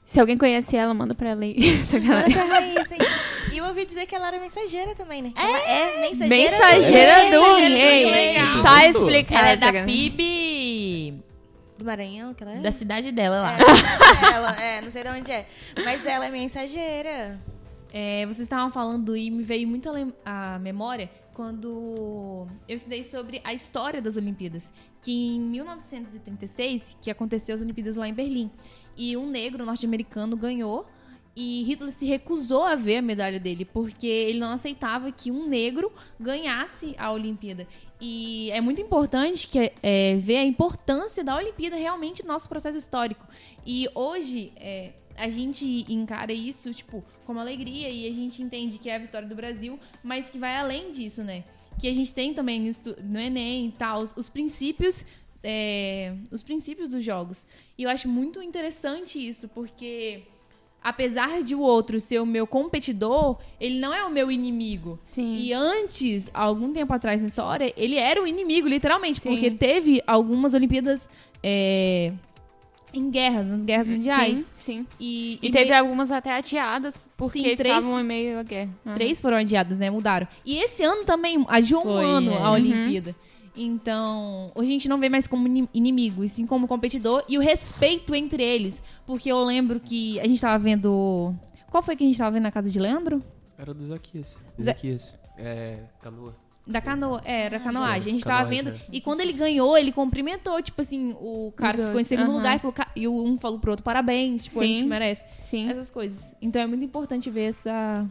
[0.07, 1.57] Se alguém conhece ela, manda pra ela aí.
[2.07, 3.01] Manda pra Raíssa, hein?
[3.53, 5.33] E eu ouvi dizer que ela era mensageira também, né?
[5.35, 8.05] Ela é mensageira, Mensageira do Mensageira rei.
[8.11, 8.63] legal.
[8.63, 8.91] Tá Legal.
[8.91, 9.41] explicado.
[9.41, 9.87] Ela é da galera.
[9.87, 11.24] PIB
[11.79, 12.61] Do Maranhão, que ela é?
[12.61, 13.59] da cidade dela lá.
[13.59, 15.47] É, ela, é, não sei de onde é.
[15.85, 17.39] Mas ela é mensageira.
[17.93, 19.89] É, vocês estavam falando e me veio muito
[20.25, 27.11] a, a memória quando eu estudei sobre a história das Olimpíadas, que em 1936, que
[27.11, 28.51] aconteceu as Olimpíadas lá em Berlim,
[28.97, 30.87] e um negro norte-americano ganhou
[31.37, 35.49] e Hitler se recusou a ver a medalha dele, porque ele não aceitava que um
[35.49, 37.67] negro ganhasse a Olimpíada.
[38.01, 42.79] E é muito importante que, é, ver a importância da Olimpíada realmente no nosso processo
[42.79, 43.27] histórico.
[43.67, 48.89] E hoje, é, a gente encara isso, tipo, como alegria e a gente entende que
[48.89, 51.43] é a vitória do Brasil, mas que vai além disso, né?
[51.81, 55.05] Que a gente tem também no, no Enem e tal, os, os princípios,
[55.43, 57.45] é, os princípios dos jogos.
[57.77, 60.23] E eu acho muito interessante isso, porque
[60.85, 64.99] apesar de o outro ser o meu competidor, ele não é o meu inimigo.
[65.11, 65.35] Sim.
[65.37, 69.31] E antes, algum tempo atrás na história, ele era o inimigo, literalmente, Sim.
[69.31, 71.09] porque teve algumas Olimpíadas
[71.43, 72.13] é,
[72.93, 74.39] em guerras, nas guerras mundiais.
[74.61, 74.87] Sim, sim.
[75.01, 78.71] E, E teve me- algumas até adiadas, porque Sim, três- estavam em meio à guerra.
[78.87, 78.95] Aham.
[78.95, 79.91] Três foram adiadas, né?
[79.91, 80.29] Mudaram.
[80.45, 82.39] E esse ano também adiou um Foi, ano é.
[82.39, 83.17] a Olimpíada.
[83.57, 87.25] Então, hoje a gente não vê mais como ini- inimigo, e sim como competidor.
[87.29, 88.83] E o respeito entre eles.
[89.07, 91.35] Porque eu lembro que a gente tava vendo.
[91.71, 93.23] Qual foi que a gente tava vendo na casa de Leandro?
[93.57, 94.37] Era do Zaquias.
[94.61, 95.19] Zaquias.
[95.39, 96.35] É, canoa.
[96.67, 98.13] Da canoa, é, era canoagem.
[98.13, 98.71] A gente tava vendo.
[98.71, 98.77] é.
[98.91, 102.29] E quando ele ganhou, ele cumprimentou, tipo assim, o cara Os que ficou em segundo
[102.29, 102.37] aham.
[102.39, 104.87] lugar e, falou, e o um falou pro outro parabéns, tipo, a gente Sim.
[104.87, 105.25] merece.
[105.45, 105.69] Sim.
[105.69, 106.35] Essas coisas.
[106.41, 108.07] Então é muito importante ver essa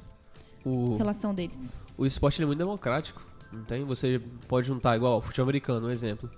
[0.64, 1.78] O, relação deles.
[1.98, 3.26] o esporte ele é muito democrático.
[3.68, 3.84] Tem?
[3.86, 6.30] Você pode juntar igual futebol americano, um exemplo.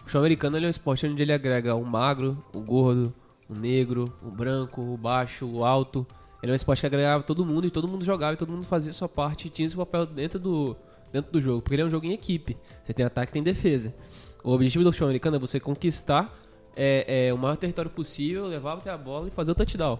[0.00, 3.12] O futebol americano é um esporte onde ele agrega o magro, o gordo,
[3.48, 6.06] o negro, o branco, o baixo, o alto.
[6.42, 8.64] Ele é um esporte que agregava todo mundo e todo mundo jogava e todo mundo
[8.64, 10.76] fazia sua parte e tinha seu papel dentro do,
[11.12, 11.62] dentro do jogo.
[11.62, 12.56] Porque ele é um jogo em equipe.
[12.82, 13.94] Você tem ataque tem defesa.
[14.44, 16.32] O objetivo do futebol americano é você conquistar
[16.76, 19.98] é, é, o maior território possível, levar até a bola e fazer o touchdown.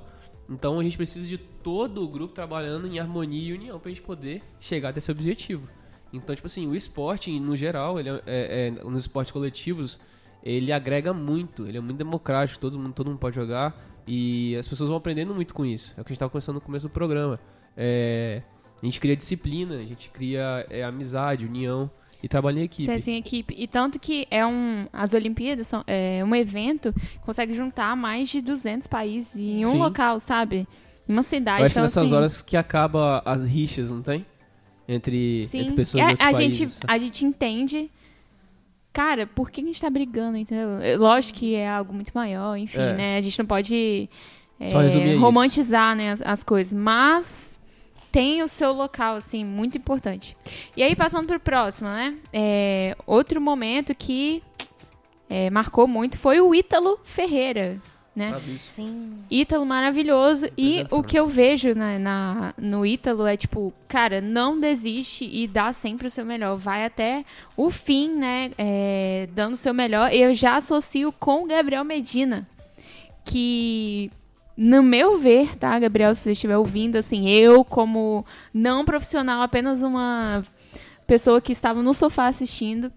[0.49, 4.03] Então a gente precisa de todo o grupo trabalhando em harmonia e união pra gente
[4.03, 5.66] poder chegar até esse objetivo.
[6.12, 9.99] Então, tipo assim, o esporte, no geral, ele é, é- é- nos esportes coletivos,
[10.42, 14.69] ele agrega muito, ele é muito democrático, todo mundo, todo mundo pode jogar e as
[14.69, 15.92] pessoas vão aprendendo muito com isso.
[15.97, 17.40] É o que a gente estava conversando no começo do programa.
[17.77, 18.42] É,
[18.81, 21.90] a gente cria disciplina, a gente cria é, amizade, união
[22.23, 22.87] e trabalho em equipe.
[22.87, 23.55] Ser assim, equipe.
[23.59, 24.87] E tanto que é um.
[24.92, 29.73] As Olimpíadas são é um evento que consegue juntar mais de 200 países em um
[29.73, 29.79] Sim.
[29.79, 30.66] local, sabe?
[31.09, 31.61] Em uma cidade.
[31.61, 34.25] Eu acho que então, nessas assim, horas que acaba as rixas, não tem?
[34.88, 35.61] Entre, Sim.
[35.62, 36.57] entre pessoas É, de outros a países.
[36.57, 37.90] gente, a gente entende.
[38.92, 40.81] Cara, por que a gente tá brigando, entendeu?
[40.81, 42.94] É, Lógico que é algo muito maior, enfim, É.
[42.94, 43.16] né?
[43.16, 44.09] A gente não pode
[44.59, 45.18] é, isso.
[45.20, 46.72] romantizar né, as, as coisas.
[46.72, 47.61] Mas
[48.11, 50.35] tem o seu local, assim, muito importante.
[50.77, 52.16] E aí, passando pro próximo, né?
[52.33, 54.42] É, outro momento que
[55.29, 57.77] é, marcou muito foi o Ítalo Ferreira,
[58.16, 58.40] né?
[58.57, 59.18] Sim.
[59.31, 60.46] Ítalo maravilhoso.
[60.57, 60.98] E Representando.
[60.98, 65.70] o que eu vejo na, na- no Ítalo é tipo, cara, não desiste e dá
[65.72, 66.57] sempre o seu melhor.
[66.57, 67.24] Vai até
[67.57, 68.50] o fim, né?
[68.57, 70.12] é, dando o seu melhor.
[70.12, 72.48] Eu já associo com o Gabriel Medina.
[73.24, 74.11] Que,
[74.57, 78.24] no meu ver, tá, Gabriel, se você estiver ouvindo, assim, eu, como
[78.55, 80.44] não profissional, apenas uma
[81.07, 82.90] pessoa que estava no sofá assistindo.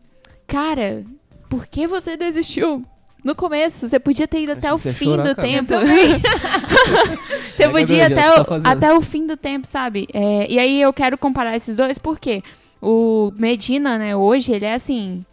[0.48, 1.04] Cara,
[1.50, 2.86] por que você desistiu?
[3.24, 5.48] No começo, você podia ter ido até o fim chorar, do cara.
[5.48, 5.74] tempo.
[7.46, 8.72] você É, podia até, tá o, fazendo.
[8.72, 10.08] até o fim do tempo, sabe?
[10.14, 12.42] É, e aí eu quero comparar esses dois porque
[12.82, 15.26] o Medina, né, hoje, ele é assim.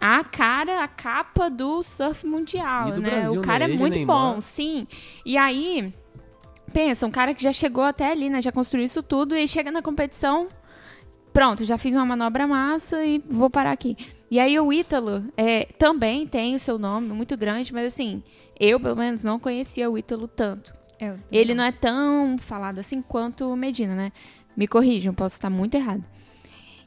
[0.00, 3.10] A cara, a capa do surf mundial, do né?
[3.10, 3.72] Brasil, o cara né?
[3.72, 4.34] é Ele muito Neymar.
[4.34, 4.86] bom, sim.
[5.24, 5.92] E aí,
[6.72, 8.40] pensa, um cara que já chegou até ali, né?
[8.42, 10.48] Já construiu isso tudo e aí chega na competição.
[11.32, 13.96] Pronto, já fiz uma manobra massa e vou parar aqui.
[14.30, 18.22] E aí o Ítalo é, também tem o seu nome muito grande, mas assim,
[18.58, 20.74] eu pelo menos não conhecia o Ítalo tanto.
[21.30, 24.12] Ele não é tão falado assim quanto o Medina, né?
[24.56, 26.04] Me corrijam, posso estar muito errado.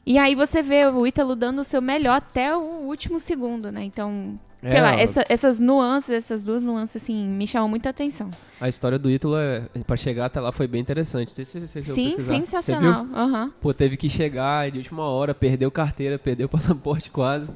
[0.04, 3.84] E aí você vê o Ítalo dando o seu melhor até o último segundo, né?
[3.84, 8.30] Então, sei É, lá, essa- essas nuances, essas duas nuances, assim, me chamam muita atenção.
[8.60, 11.28] A história do Ítalo, é, pra chegar até lá, foi bem interessante.
[11.28, 13.06] Não sei se você chegou a Sim, sensacional.
[13.14, 13.50] Aham.
[13.60, 17.50] Pô, teve que chegar de última hora, perdeu carteira, perdeu passaporte quase.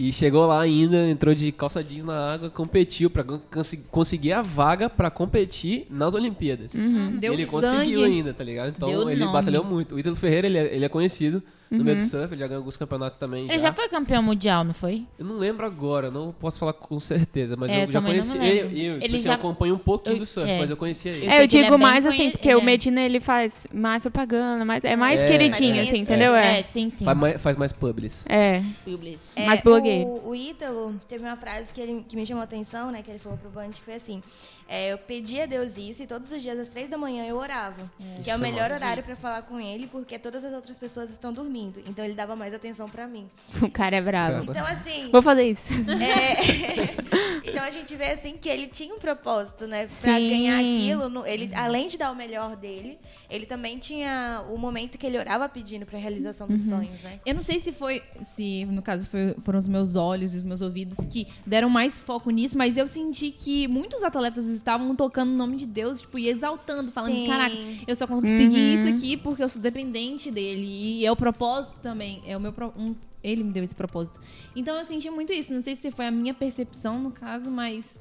[0.00, 4.40] E chegou lá ainda, entrou de calça jeans na água, competiu pra cons- conseguir a
[4.42, 6.72] vaga pra competir nas Olimpíadas.
[6.74, 7.16] Uhum.
[7.18, 7.66] Deu ele sangue.
[7.66, 8.68] conseguiu ainda, tá ligado?
[8.76, 9.32] Então Deu ele nome.
[9.32, 9.96] batalhou muito.
[9.96, 12.08] O Ítalo Ferreira, ele é, ele é conhecido no meio do Uhum.
[12.08, 13.44] surf, ele já ganhou alguns campeonatos também.
[13.48, 15.04] Ele já foi campeão mundial, não foi?
[15.18, 18.36] Eu não lembro agora, não posso falar com certeza, mas É, eu eu já conheci.
[18.38, 20.58] Eu, eu, tipo Ele assim, já- eu acompanho um pouquinho Eu- do surf, é.
[20.58, 21.26] mas eu conhecia ele.
[21.26, 24.02] Eu É, eu é digo bem mais assim, porque o é- Medina ele faz mais
[24.02, 25.26] propaganda, mais, é mais É.
[25.26, 26.34] queridinho, Mais assim, entendeu?
[26.34, 26.62] É, É.
[26.62, 27.04] sim, sim.
[27.04, 28.24] Faz mais, faz mais publis.
[28.28, 28.62] É.
[28.84, 29.18] Publis.
[29.36, 30.08] É, Mais blogueiro.
[30.08, 33.02] O, o Ítalo teve uma frase que, ele, que me chamou a atenção, né?
[33.02, 34.22] Que ele falou pro Band, que foi assim.
[34.68, 37.36] É, eu pedi a Deus isso e todos os dias às três da manhã eu
[37.36, 37.90] orava.
[38.22, 41.32] Que é o melhor horário pra falar com ele, porque todas as outras pessoas estão
[41.32, 41.80] dormindo.
[41.86, 43.28] Então ele dava mais atenção pra mim.
[43.62, 44.50] O cara é bravo.
[44.50, 45.10] Então, assim.
[45.10, 45.66] Vou fazer isso.
[45.98, 46.98] É,
[47.48, 49.80] então a gente vê assim que ele tinha um propósito, né?
[49.86, 50.28] Pra Sim.
[50.28, 52.98] ganhar aquilo, no- ele, além de dar o melhor dele,
[53.30, 56.78] ele também tinha o momento que ele orava pedindo pra realização dos Uhum.
[56.78, 57.20] sonhos, né?
[57.24, 60.42] Eu não sei se foi, se no caso foi- foram os meus olhos e os
[60.42, 65.30] meus ouvidos que deram mais foco nisso, mas eu senti que muitos atletas estavam tocando
[65.30, 67.26] o nome de Deus, tipo, e exaltando, falando, Sim.
[67.26, 67.54] caraca,
[67.86, 68.74] eu só consegui Uhum.
[68.74, 70.64] isso aqui porque eu sou dependente dele.
[70.66, 74.20] E é o propósito também, é o meu pro- um- ele me deu esse propósito.
[74.54, 75.52] Então eu senti muito isso.
[75.52, 77.98] Não sei se foi a minha percepção no caso, mas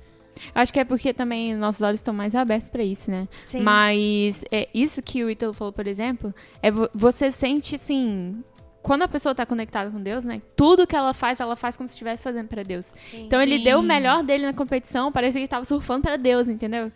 [0.53, 3.27] acho que é porque também nossos olhos estão mais abertos pra isso, né?
[3.45, 3.61] Sim.
[3.61, 8.43] Mas é, isso que o Ítalo falou, por exemplo, é vo- você sente assim.
[8.87, 10.41] Quando a pessoa tá conectada com Deus, né?
[10.55, 12.93] Tudo que ela faz, ela faz como se estivesse fazendo pra Deus.
[13.11, 13.25] Sim.
[13.25, 13.63] Então ele Sim.
[13.65, 16.89] deu o melhor dele na competição, parecia que ele tava surfando pra Deus, entendeu?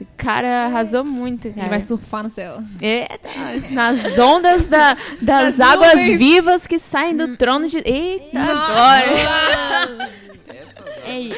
[0.00, 1.62] O cara arrasou muito, cara.
[1.62, 2.58] Ele vai surfar no céu.
[2.80, 3.28] Eita,
[3.72, 6.18] nas ondas da- das Das águas nuvens.
[6.18, 7.78] vivas que saem do trono de.
[7.78, 10.10] Eita, agora!
[11.06, 11.36] É isso.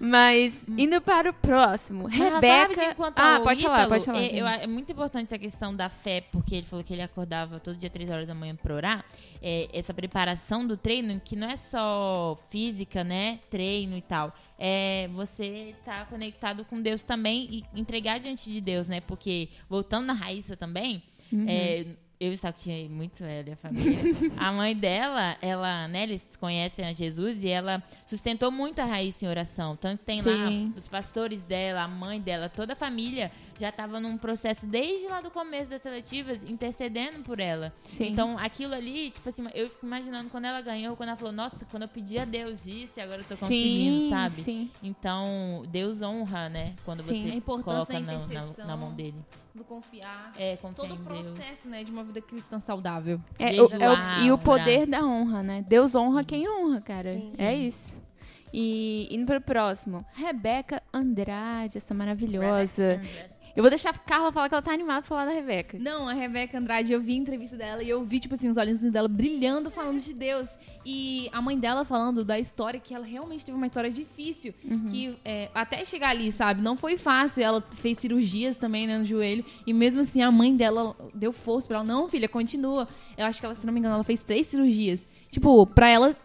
[0.00, 2.04] Mas indo para o próximo.
[2.04, 2.96] Mas Rebeca.
[3.16, 4.22] Ah, pode falar, Ítalo, pode falar.
[4.22, 7.58] É, eu é muito importante essa questão da fé, porque ele falou que ele acordava
[7.60, 9.04] todo dia 3 horas da manhã pra orar.
[9.42, 13.40] É, essa preparação do treino, que não é só física, né?
[13.50, 14.34] Treino e tal.
[14.58, 19.00] É você estar conectado com Deus também e entregar diante de Deus, né?
[19.00, 21.44] Porque, voltando na Raíssa também, Uhum.
[21.46, 21.84] é,
[22.20, 23.96] eu stalkeei muito ela e a família.
[24.36, 29.24] a mãe dela, ela, né, eles conhecem a Jesus e ela sustentou muito a Raíssa
[29.24, 29.76] em oração.
[29.76, 30.30] Tanto tem Sim.
[30.30, 35.06] lá os pastores dela, a mãe dela, toda a família já estava num processo desde
[35.08, 37.72] lá do começo das seletivas intercedendo por ela.
[37.88, 38.12] Sim.
[38.12, 41.64] Então, aquilo ali, tipo assim, eu fico imaginando quando ela ganhou, quando ela falou, nossa,
[41.70, 44.30] quando eu pedi a Deus isso e agora eu tô conseguindo, sim, sabe?
[44.30, 44.70] Sim.
[44.82, 46.74] Então, Deus honra, né?
[46.84, 47.22] Quando Sim.
[47.22, 49.16] você importância coloca na, na, na mão dele.
[49.54, 50.32] Do confiar.
[50.38, 51.64] É, confia Todo o processo, Deus.
[51.64, 53.20] né, de uma vida cristã saudável.
[53.38, 55.64] É, Jejuar, é o- e o poder da honra, né?
[55.66, 57.12] Deus honra quem honra, cara.
[57.12, 57.32] Sim.
[57.38, 57.92] É isso.
[58.52, 60.04] E indo pro próximo.
[60.14, 63.00] Rebeca Andrade, essa maravilhosa.
[63.58, 65.78] Eu vou deixar a Carla falar que ela tá animada pra falar da Rebeca.
[65.80, 68.56] Não, a Rebeca Andrade, eu vi a entrevista dela e eu vi, tipo assim, os
[68.56, 70.48] olhos dela brilhando falando de Deus.
[70.86, 74.54] E a mãe dela falando da história, que ela realmente teve uma história difícil.
[74.88, 77.42] Que é, até chegar ali, sabe, não foi fácil.
[77.42, 79.44] Ela fez cirurgias também, né, no joelho.
[79.66, 81.84] E mesmo assim, a mãe dela deu força pra ela.
[81.84, 82.86] Não, filha, continua.
[83.16, 85.04] Eu acho que ela, se não me engano, ela fez três cirurgias.
[85.32, 86.16] Tipo, pra ela.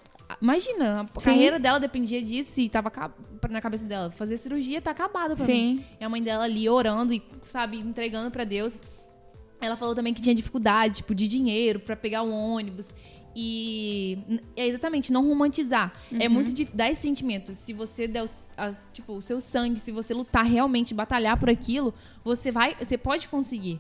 [0.42, 1.26] Imagina, a Sim.
[1.26, 2.92] carreira dela dependia disso e tava
[3.50, 4.12] na cabeça dela.
[4.12, 5.78] Fazer cirurgia tá acabado pra mim.
[5.80, 5.86] Sim.
[6.00, 8.82] E a mãe dela ali orando e, sabe, entregando pra Deus.
[9.62, 12.94] Ela falou também que tinha dificuldade, tipo, de dinheiro pra pegar um ônibus.
[13.36, 14.20] E
[14.56, 15.92] é exatamente, não romantizar.
[16.20, 17.56] É muito de dar esse sentimento.
[17.56, 21.50] Se você der os- as- tipo, o seu sangue, se você lutar realmente, batalhar por
[21.50, 21.94] aquilo,
[22.24, 23.80] você vai, você pode conseguir.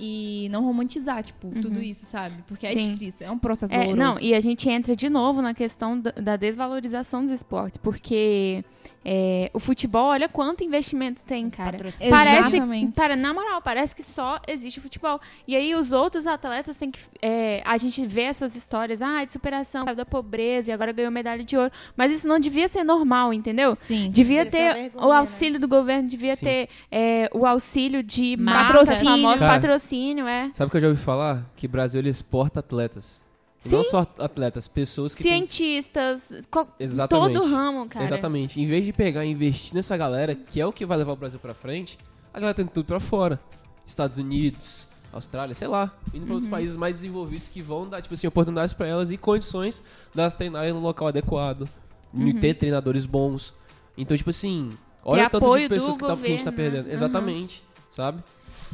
[0.00, 2.36] E não romantizar, tipo, tudo isso, sabe?
[2.46, 2.92] Porque é Sim.
[2.92, 3.96] difícil, é um processo É, doloroso.
[3.98, 8.62] não, e a gente entra de novo na questão da, desvalorização dos esportes, porque
[9.04, 11.72] é, o futebol, olha quanto investimento tem, cara.
[11.72, 12.10] Patrocínio.
[12.10, 12.92] Parece, Exatamente.
[12.92, 15.20] para, na moral, parece que só existe o futebol.
[15.46, 16.98] E aí os outros atletas têm que.
[17.22, 21.42] é, a gente vê essas histórias, ah, de superação da pobreza e agora ganhou medalha
[21.42, 21.72] de ouro.
[21.96, 23.74] Mas isso não devia ser normal, entendeu?
[23.74, 24.10] Sim.
[24.10, 25.16] Devia ter vergonha, o né?
[25.16, 26.44] auxílio do governo, devia Sim.
[26.44, 28.78] ter é, o auxílio de Marcas.
[28.78, 29.12] Patrocínio.
[29.12, 29.52] famoso Cara.
[29.88, 30.50] Patrocínio, é.
[30.52, 31.46] Sabe o que eu já ouvi falar?
[31.56, 33.20] Que o Brasil ele exporta atletas.
[33.64, 33.90] E Não Sim.
[33.90, 36.32] só atletas, pessoas que têm Cientistas,
[36.78, 37.34] Exatamente.
[37.34, 38.04] todo ramo, cara.
[38.04, 38.60] Exatamente.
[38.60, 41.16] Em vez de pegar e investir nessa galera, que é o que vai levar o
[41.16, 41.98] Brasil pra frente,
[42.32, 43.40] a galera tá indo tudo pra fora.
[43.84, 45.92] Estados Unidos, Austrália, sei lá.
[46.14, 46.32] Indo pra Uhum.
[46.34, 49.82] outros países mais desenvolvidos que vão dar, tipo assim, oportunidades pra elas e condições
[50.14, 51.68] delas treinarem no local adequado.
[52.14, 52.32] Uhum.
[52.38, 53.52] Ter treinadores bons.
[53.96, 54.70] Então, tipo assim,
[55.04, 56.86] olha o tanto de pessoas que, tá, que a gente tá perdendo.
[56.86, 56.94] né?
[56.94, 57.62] Exatamente.
[57.90, 58.22] Sabe?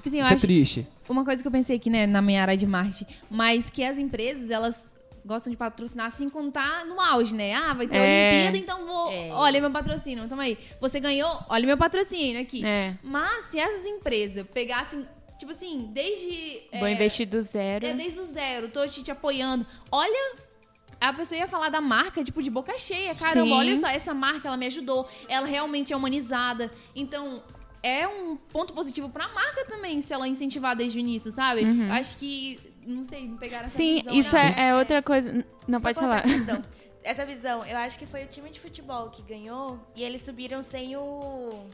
[0.04, 0.86] Tipo assim, eu Isso é acho, triste.
[1.08, 3.96] uma coisa que eu pensei aqui, né, na minha área de marketing, mas que as
[3.96, 4.92] empresas, elas
[5.24, 7.54] gostam de patrocinar assim quando tá no auge, né?
[7.54, 8.32] Ah, vai ter É.
[8.32, 9.10] Olimpíada, então vou.
[9.10, 9.30] É.
[9.32, 10.28] Olha meu patrocínio.
[10.28, 10.58] Toma aí.
[10.78, 12.62] Você ganhou, olha meu patrocínio aqui.
[12.66, 12.94] É.
[13.02, 16.60] Mas se essas empresas pegassem, tipo assim, desde.
[16.78, 17.86] Vou é, investir do zero.
[17.86, 19.66] É, desde o zero, tô te, te apoiando.
[19.90, 20.36] Olha.
[21.00, 23.14] A pessoa ia falar da marca, tipo, de boca cheia.
[23.14, 23.52] Caramba, Sim.
[23.52, 25.06] olha só, essa marca, ela me ajudou.
[25.28, 26.70] Ela realmente é humanizada.
[26.94, 27.42] Então,
[27.86, 31.62] é um ponto positivo pra marca também, se ela incentivar desde o início, sabe?
[31.62, 33.88] Eu Acho que, não sei, não pegaram essa Uhum.
[33.88, 34.14] Sim, visão.
[34.14, 34.42] isso não.
[34.42, 35.44] é, é outra coisa.
[35.68, 36.26] Não, Só pode falar.
[36.26, 36.64] Então,
[37.04, 40.62] essa visão, eu acho que foi o time de futebol que ganhou e eles subiram
[40.62, 41.66] sem o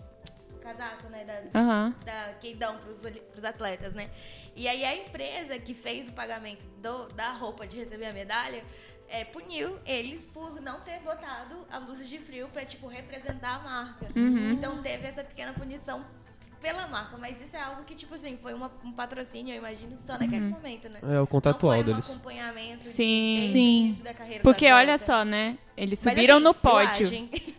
[0.61, 1.25] casaco, né?
[1.25, 1.94] Da, Aham.
[2.05, 2.99] da que dão pros,
[3.33, 4.11] pros atletas, né?
[4.57, 8.62] E aí a empresa que fez o pagamento do- da roupa de receber a medalha
[9.11, 13.59] é, puniu eles por não ter botado a blusa de frio pra, tipo, representar a
[13.61, 14.07] marca.
[14.16, 14.53] Uhum.
[14.53, 16.05] Então teve essa pequena punição
[16.61, 19.96] pela marca, mas isso é algo que, tipo assim, foi uma- um patrocínio, eu imagino,
[20.07, 21.01] só naquele momento, né?
[21.03, 22.09] É o contratual não foi deles.
[22.09, 23.38] um acompanhamento Sim.
[23.40, 24.03] de, Sim.
[24.05, 24.99] da carreira do Porque olha atleta.
[24.99, 25.57] só, né?
[25.77, 27.09] Eles Mas, subiram assim, no pódio.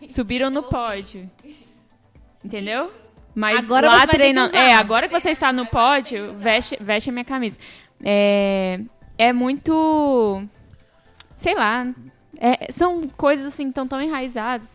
[0.08, 1.28] Subiram no pódio.
[2.44, 2.92] Entendeu?
[3.34, 4.54] Mas Agora lá treinando.
[4.54, 7.58] É, agora que você está no pódio, veste, veste a minha camisa.
[8.04, 8.80] É,
[9.18, 10.46] é muito.
[11.42, 11.92] Sei lá.
[12.38, 14.68] é- são coisas assim tão, tão enraizadas.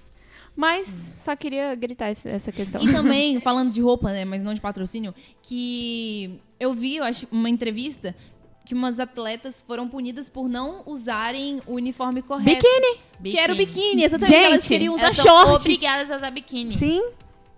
[0.56, 0.88] Mas
[1.20, 2.82] só queria gritar essa, essa questão.
[2.82, 7.28] E também, falando de roupa, né, mas não de patrocínio, que eu vi, eu acho,
[7.32, 8.16] uma entrevista
[8.66, 12.66] que umas atletas foram punidas por não usarem o uniforme correto.
[12.66, 13.32] Biquíni!
[13.32, 14.34] Que era o biquíni, exatamente.
[14.36, 15.62] Gente, elas queriam usar Elas são short.
[15.62, 16.78] obrigadas a usar biquíni.
[16.78, 17.02] Sim.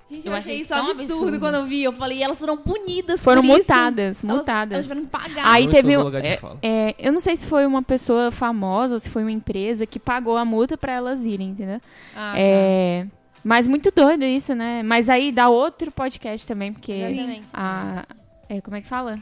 [0.10, 1.39] Gente, Eu eu, achei isso absurdo, absurdo.
[1.39, 1.84] quando eu vi.
[1.84, 3.58] Eu falei, elas foram punidas Foram por isso.
[3.58, 4.89] multadas, Elas- multadas.
[4.89, 5.48] Elas que pagar.
[5.54, 5.88] Aí Não teve.
[5.91, 6.58] estou no um- lugar de é, fala.
[6.63, 10.00] é, eu não sei se foi uma pessoa famosa ou se foi uma empresa que
[10.00, 11.80] pagou a multa pra elas irem, entendeu?
[12.15, 12.39] Ah, tá.
[12.39, 13.06] É,
[13.43, 14.82] mas muito doido isso, né?
[14.82, 17.48] Mas aí dá outro podcast também, porque Exatamente.
[17.54, 18.06] a.
[18.50, 19.19] é, como é que fala?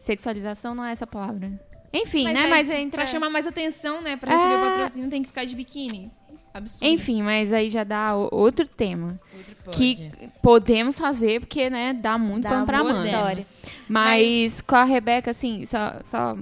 [0.00, 1.50] Sexualização não é essa palavra.
[1.92, 2.40] Enfim, Mas né?
[2.42, 2.98] aí, mas entra.
[3.02, 4.16] Pra chamar mais atenção, né?
[4.16, 4.56] Pra receber É.
[4.56, 6.10] o patrocínio tem que ficar de biquíni.
[6.56, 6.84] Absurdo.
[6.86, 9.20] Enfim, mas aí já dá outro tema.
[9.64, 9.76] Pode.
[9.76, 10.10] Que
[10.42, 13.04] podemos fazer, porque, né, dá muito Dá pano pra manga.
[13.06, 13.46] história.
[13.88, 15.94] Mas, com a Rebeca, assim, só.
[16.04, 16.36] só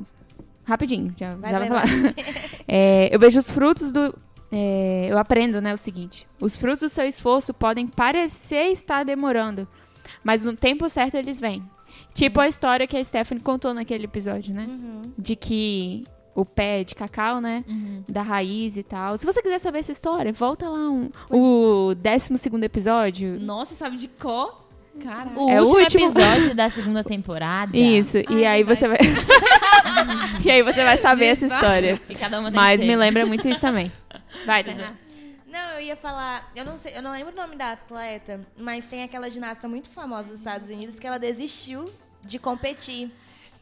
[0.65, 1.85] rapidinho, já, Vai, já vai, falar.
[2.69, 4.17] É, eu vejo os frutos do.
[4.51, 9.69] é, eu aprendo, né, o seguinte: os frutos do seu esforço podem parecer estar demorando,
[10.23, 11.63] mas no tempo certo eles vêm.
[12.15, 14.67] Tipo a história que a Stephanie contou naquele episódio, né?
[14.69, 15.13] Uhum.
[15.19, 17.65] De que o pé de cacau, né?
[17.69, 18.03] Uhum.
[18.09, 19.17] Da raiz e tal.
[19.17, 23.39] Se você quiser saber essa história, volta lá um, o 12 segundo episódio.
[23.41, 24.61] Nossa, sabe de có?
[25.03, 25.39] Caraca.
[25.41, 26.05] O É o último último.
[26.05, 27.77] episódio da segunda temporada.
[27.77, 28.99] Isso, e Ah, aí é você vai.
[30.45, 32.01] e aí você vai saber essa história.
[32.09, 33.91] E cada uma tem Mas que me lembra muito isso também.
[34.47, 34.93] Vai, Tainá.
[35.51, 38.89] Não, eu ia falar, eu não sei, eu não lembro o nome da atleta, mas
[38.89, 41.85] tem aquela ginasta muito famosa dos Estados Unidos que ela desistiu
[42.27, 43.13] de competir.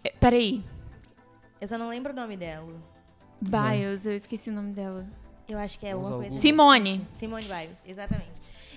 [0.02, 0.64] É, Peraí.
[1.62, 2.74] Eu só não lembro o nome dela.
[3.40, 5.06] Biles, eu esqueci o nome dela.
[5.48, 6.36] Eu acho que é Vamos uma coisa.
[6.36, 7.06] Simone.
[7.12, 8.32] Simone Biles, exatamente.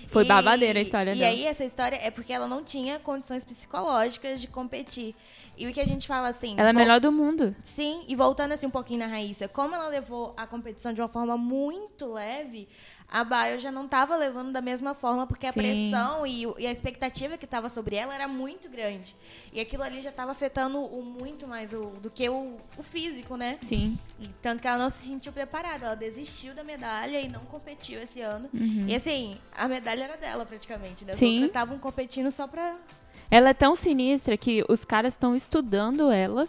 [0.06, 1.32] Foi babadeira a história e dela.
[1.32, 5.16] aí essa história é porque ela não tinha condições psicológicas de competir.
[5.56, 7.56] E o que a gente fala assim, Ela é a melhor do mundo.
[7.64, 11.08] Sim, e voltando assim um pouquinho na Raíssa, como ela levou a competição de uma
[11.08, 12.68] forma muito leve,
[13.08, 15.60] a Bio já não estava levando da mesma forma, porque a Sim.
[15.60, 19.14] pressão e, e a expectativa que estava sobre ela era muito grande.
[19.52, 23.36] E aquilo ali já estava afetando o muito mais o, do que o, o físico,
[23.36, 23.58] né?
[23.60, 23.96] Sim.
[24.18, 25.86] E tanto que ela não se sentiu preparada.
[25.86, 28.48] Ela desistiu da medalha e não competiu esse ano.
[28.52, 28.86] Uhum.
[28.88, 31.04] E assim, a medalha era dela praticamente.
[31.04, 31.12] Né?
[31.12, 31.34] As Sim.
[31.34, 32.76] outras estavam competindo só pra.
[33.30, 36.48] Ela é tão sinistra que os caras estão estudando ela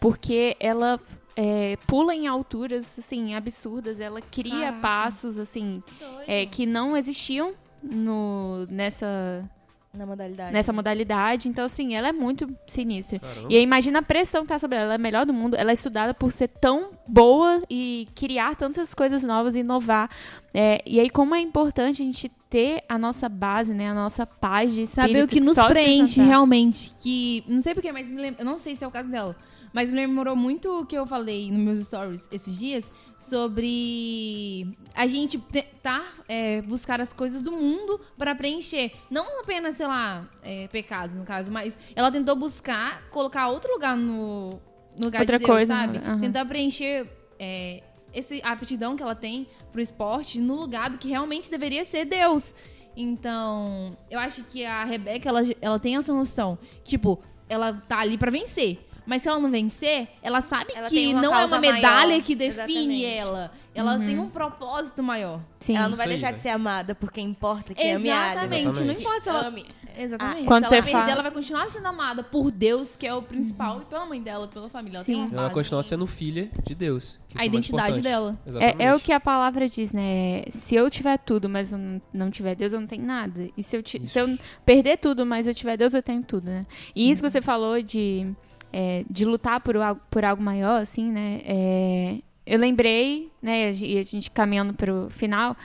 [0.00, 1.00] porque ela
[1.40, 4.00] é, pula em alturas, assim, absurdas.
[4.00, 4.80] Ela cria Caraca.
[4.80, 5.80] passos, assim,
[6.26, 9.48] é, que não existiam no, nessa,
[9.94, 10.52] Na modalidade.
[10.52, 11.48] nessa modalidade.
[11.48, 13.20] Então, assim, ela é muito sinistra.
[13.20, 13.46] Caramba.
[13.48, 14.86] E aí, imagina a pressão que tá sobre ela.
[14.86, 15.54] Ela é a melhor do mundo.
[15.54, 20.10] Ela é estudada por ser tão boa e criar tantas coisas novas e inovar.
[20.52, 23.90] É, e aí, como é importante a gente ter a nossa base, né?
[23.90, 25.08] A nossa paz de espírito.
[25.08, 26.92] Saber o que nos preenche realmente.
[27.00, 27.44] Que.
[27.46, 29.36] Não sei porquê, mas me lembra, eu não sei se é o caso dela.
[29.72, 35.06] Mas me lembrou muito o que eu falei nos meus stories esses dias sobre a
[35.06, 38.92] gente tentar é, buscar as coisas do mundo para preencher.
[39.10, 43.96] Não apenas, sei lá, é, pecados, no caso, mas ela tentou buscar colocar outro lugar
[43.96, 44.60] no,
[44.96, 45.98] no lugar Outra de Deus, coisa, sabe?
[45.98, 46.20] aham.
[46.20, 47.06] Tentar preencher
[47.38, 51.84] é, esse, a aptidão que ela tem pro esporte no lugar do que realmente deveria
[51.84, 52.54] ser Deus.
[52.96, 56.58] Então, eu acho que a Rebeca, ela, ela tem essa noção.
[56.82, 58.87] Tipo, ela tá ali pra vencer.
[59.08, 62.22] Mas se ela não vencer, ela sabe Ela que uma não é uma medalha maior.
[62.22, 63.04] que define Exatamente.
[63.06, 63.52] ela.
[63.74, 65.40] Ela tem um propósito maior.
[65.60, 65.76] Sim.
[65.76, 68.66] Ela não vai Isso aí, deixar de ser amada porque importa que ame a Exatamente.
[68.68, 68.84] Exatamente.
[68.84, 69.46] Não importa se ela.
[69.46, 69.66] Ame.
[69.96, 70.44] Exatamente.
[70.46, 73.14] Quando se você ela perder, fala- ela vai continuar sendo amada por Deus, que é
[73.14, 74.98] o principal, e pela mãe dela, pela família.
[74.98, 75.14] Ela Sim.
[75.14, 75.54] uma Ela base.
[75.54, 77.18] continua sendo filha de Deus.
[77.30, 78.38] a é mais identidade dela.
[78.46, 78.82] Exatamente.
[78.82, 80.44] É, é o que a palavra diz, né?
[80.50, 81.78] Se eu tiver tudo, mas eu
[82.12, 83.48] não- tiver Deus, eu não tenho nada.
[83.56, 86.62] E se eu, se eu perder tudo, mas eu tiver Deus, eu tenho tudo, né?
[86.94, 87.26] E isso Uhum.
[87.26, 88.26] que você falou de,
[88.72, 91.40] é, de lutar por algo, por algo maior, assim, né?
[91.44, 95.56] É, eu lembrei, né, e a gente caminhando pro final,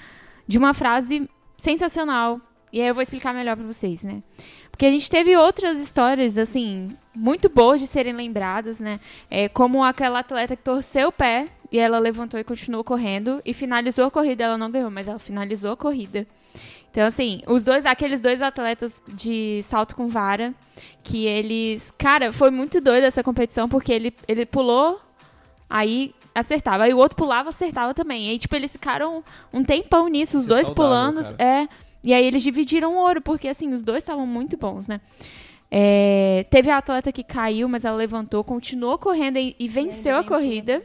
[0.48, 2.42] de uma frase sensacional.
[2.72, 4.22] E aí eu vou explicar melhor pra vocês, né?
[4.70, 9.00] Porque a gente teve outras histórias, assim, muito boas de serem lembradas, né?
[9.30, 13.54] É, como aquela atleta que torceu o pé e ela levantou e continuou correndo e
[13.54, 14.44] finalizou a corrida.
[14.44, 16.26] Ela não ganhou, mas ela finalizou a corrida.
[16.94, 20.54] Então, assim, os dois, aqueles dois atletas de salto com vara,
[21.02, 21.92] que eles.
[21.98, 25.02] Cara, foi muito doido essa competição, porque ele, ele pulou,
[25.68, 26.84] aí acertava.
[26.84, 28.30] Aí o outro pulava, acertava também.
[28.30, 31.36] Aí, tipo, eles ficaram um tempão nisso, os Isso é dois saudável, pulando.
[31.36, 31.44] cara.
[31.44, 31.68] É.
[32.04, 35.02] E aí eles dividiram o ouro, porque assim, os dois estavam muito bons, né?
[35.72, 40.20] É, teve a atleta que caiu, mas ela levantou, continuou correndo e, e venceu a
[40.20, 40.84] bem, corrida.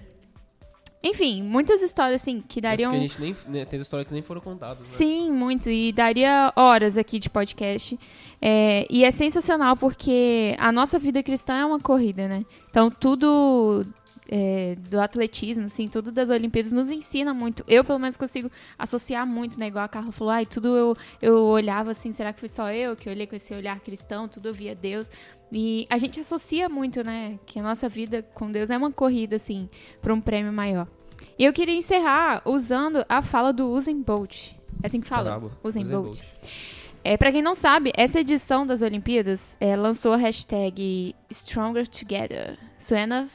[1.02, 2.90] Enfim, muitas histórias, assim, que dariam.
[2.90, 4.84] que a gente nem, né, tem histórias que nem foram contadas, né?
[4.96, 5.70] Sim, muito.
[5.70, 7.99] E daria horas aqui de podcast.
[8.42, 12.44] É, e é sensacional porque a nossa vida cristã é uma corrida, né?
[12.68, 13.84] Então, tudo
[14.28, 17.64] é, do atletismo, assim, tudo das Olimpíadas nos ensina muito.
[17.66, 19.68] Eu, pelo menos, consigo associar muito, né?
[19.68, 22.94] Igual a Carla falou, ai, tudo eu, eu olhava assim, será que foi só eu
[22.94, 24.28] que olhei com esse olhar cristão?
[24.28, 25.09] Tudo eu via Deus.
[25.51, 27.38] E a gente associa muito, né?
[27.46, 29.68] Que a nossa vida com Deus é uma corrida, assim,
[30.03, 30.86] para um prêmio maior.
[31.38, 34.51] E eu queria encerrar usando a fala do Usain Bolt.
[34.82, 35.30] É assim que fala?
[35.30, 35.53] Brabo.
[35.62, 36.20] Usain Usain Bolt.
[37.03, 42.59] É, para quem não sabe, essa edição das Olimpíadas é, lançou a hashtag Stronger Together.
[42.78, 43.28] Suena,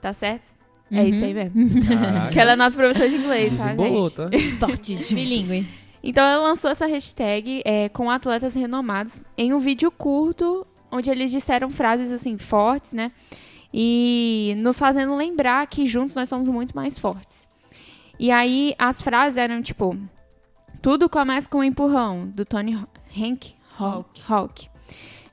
[0.00, 0.50] tá certo?
[0.90, 1.84] É isso aí mesmo.
[1.86, 2.30] Caraca.
[2.32, 4.58] Que ela é nossa professora de inglês, tá, Desembolou, gente?
[4.58, 4.66] tá?
[4.66, 5.66] Fortes, bilíngue.
[6.02, 11.30] Então ela lançou essa hashtag é, com atletas renomados em um vídeo curto, onde eles
[11.30, 13.12] disseram frases assim fortes, né?
[13.72, 17.46] E nos fazendo lembrar que juntos nós somos muito mais fortes.
[18.18, 19.96] E aí as frases eram tipo:
[20.80, 22.74] Tudo começa com um empurrão, do Tony
[23.16, 24.22] Hank Hawk.
[24.28, 24.68] Hawk.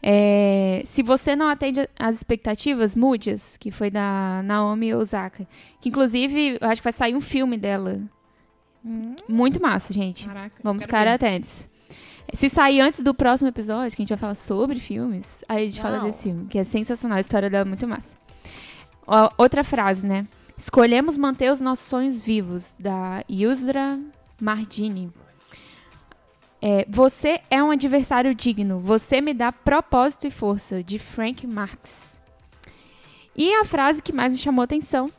[0.08, 5.48] É, se você não atende às expectativas, mude-as, que foi da Naomi Osaka.
[5.82, 8.00] Que inclusive, eu acho que vai sair um filme dela.
[9.28, 10.28] Muito massa, gente.
[10.28, 10.56] Caraca.
[10.64, 11.08] Vamos ver.
[11.08, 11.68] atentos.
[12.34, 15.66] Se sair antes do próximo episódio, que a gente vai falar sobre filmes, aí a
[15.66, 16.06] gente fala Uau.
[16.06, 18.18] desse filme, que é sensacional, a história dela é muito massa.
[19.08, 20.28] Ó, outra frase, né?
[20.58, 24.00] Escolhemos manter os nossos sonhos vivos, da Yusra
[24.40, 25.12] Mardini.
[26.62, 32.18] É, você é um adversário digno, você me dá propósito e força, de Frank Marx.
[33.36, 35.12] E a frase que mais me chamou a atenção,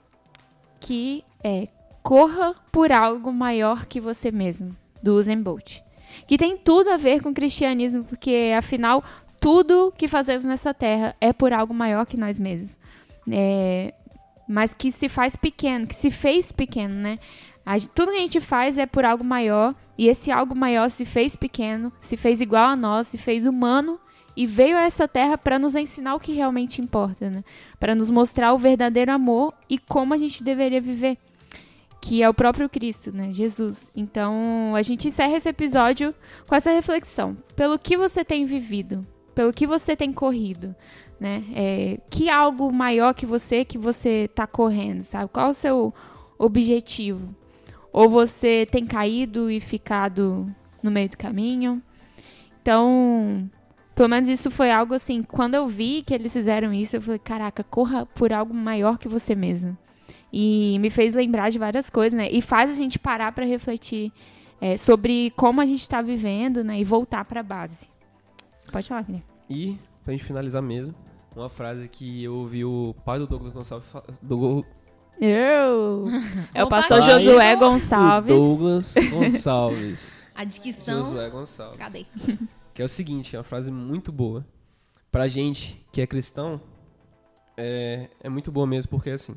[0.80, 1.68] que é
[2.02, 5.85] corra por algo maior que você mesmo, do Usain Bolt.
[6.26, 9.02] Que tem tudo a ver com o cristianismo, porque afinal
[9.40, 12.78] tudo que fazemos nessa terra é por algo maior que nós mesmos.
[13.30, 13.92] É,
[14.48, 17.18] mas que se faz pequeno, que se fez pequeno, né?
[17.64, 21.04] A tudo que a gente faz é por algo maior, e esse algo maior se
[21.04, 23.98] fez pequeno, se fez igual a nós, se fez humano
[24.36, 27.42] e veio a essa terra para nos ensinar o que realmente importa, né?
[27.80, 31.18] Para nos mostrar o verdadeiro amor e como a gente deveria viver,
[32.00, 33.32] que é o próprio Cristo, né?
[33.32, 33.90] Jesus.
[33.94, 36.14] Então, a gente encerra esse episódio
[36.46, 37.36] com essa reflexão.
[37.54, 40.74] Pelo que você tem vivido, pelo que você tem corrido,
[41.18, 41.44] né?
[41.54, 45.28] É, que algo maior que você que você tá correndo, sabe?
[45.32, 45.92] Qual o seu
[46.38, 47.34] objetivo?
[47.92, 50.46] Ou você tem caído e ficado
[50.82, 51.82] no meio do caminho?
[52.60, 53.50] Então,
[53.94, 57.18] pelo menos isso foi algo assim, quando eu vi que eles fizeram isso, eu falei,
[57.18, 59.76] caraca, corra por algo maior que você mesmo.
[60.38, 62.28] E me fez lembrar de várias coisas, né?
[62.30, 64.12] E faz a gente parar para refletir
[64.60, 66.78] é, sobre como a gente está vivendo, né?
[66.78, 67.88] E voltar para a base.
[68.70, 69.24] Pode falar, Guilherme.
[69.48, 70.94] E, pra gente finalizar mesmo,
[71.34, 73.88] uma frase que eu ouvi o pai do Douglas Gonçalves.
[74.20, 74.62] Do,
[75.18, 76.04] Eu!
[76.52, 78.28] É o pastor Josué Gonçalves.
[78.28, 80.26] Douglas Gonçalves.
[80.34, 81.02] A dicção.
[81.02, 81.78] Josué Gonçalves.
[81.78, 82.04] Cadê?
[82.74, 84.46] Que é o seguinte, é uma frase muito boa.
[85.10, 86.60] Pra gente que é cristão,
[87.56, 89.34] é, é muito boa mesmo, porque assim,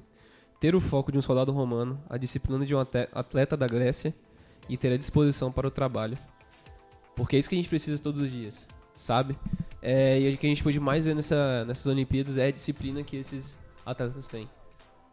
[0.60, 4.14] ter o foco de um soldado romano, a disciplina de um atleta da Grécia
[4.68, 6.18] e ter a disposição para o trabalho.
[7.16, 9.38] Porque é isso que a gente precisa todos os dias, sabe?
[9.82, 13.03] É, e o que a gente pode mais ver nessa, nessas Olimpíadas é a disciplina
[13.03, 14.49] que esses atletas têm.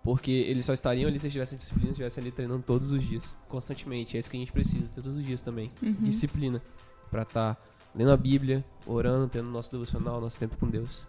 [0.03, 3.03] Porque eles só estariam ali se eles tivessem disciplina, se estivessem ali treinando todos os
[3.05, 4.17] dias, constantemente.
[4.17, 5.71] É isso que a gente precisa ter todos os dias também.
[6.01, 6.63] Disciplina.
[7.11, 7.61] Pra estar
[7.93, 11.05] lendo a Bíblia, orando, tendo nosso devocional, nosso tempo com Deus.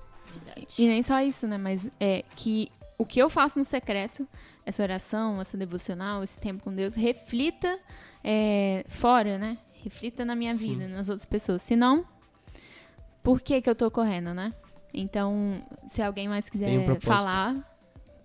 [0.77, 1.59] E nem só isso, né?
[1.59, 4.27] Mas é que o que eu faço no secreto,
[4.65, 7.79] essa oração, essa devocional, esse tempo com Deus, reflita
[8.23, 9.57] é, fora, né?
[9.83, 10.71] Reflita na minha Sim.
[10.73, 11.61] vida, nas outras pessoas.
[11.61, 12.05] Se não,
[13.23, 14.53] por que que eu tô correndo, né?
[14.93, 17.05] Então, se alguém mais um quiser propósito.
[17.05, 17.55] falar,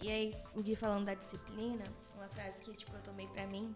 [0.00, 1.84] E aí, o Gui falando da disciplina,
[2.16, 3.74] uma frase que, tipo, eu tomei pra mim,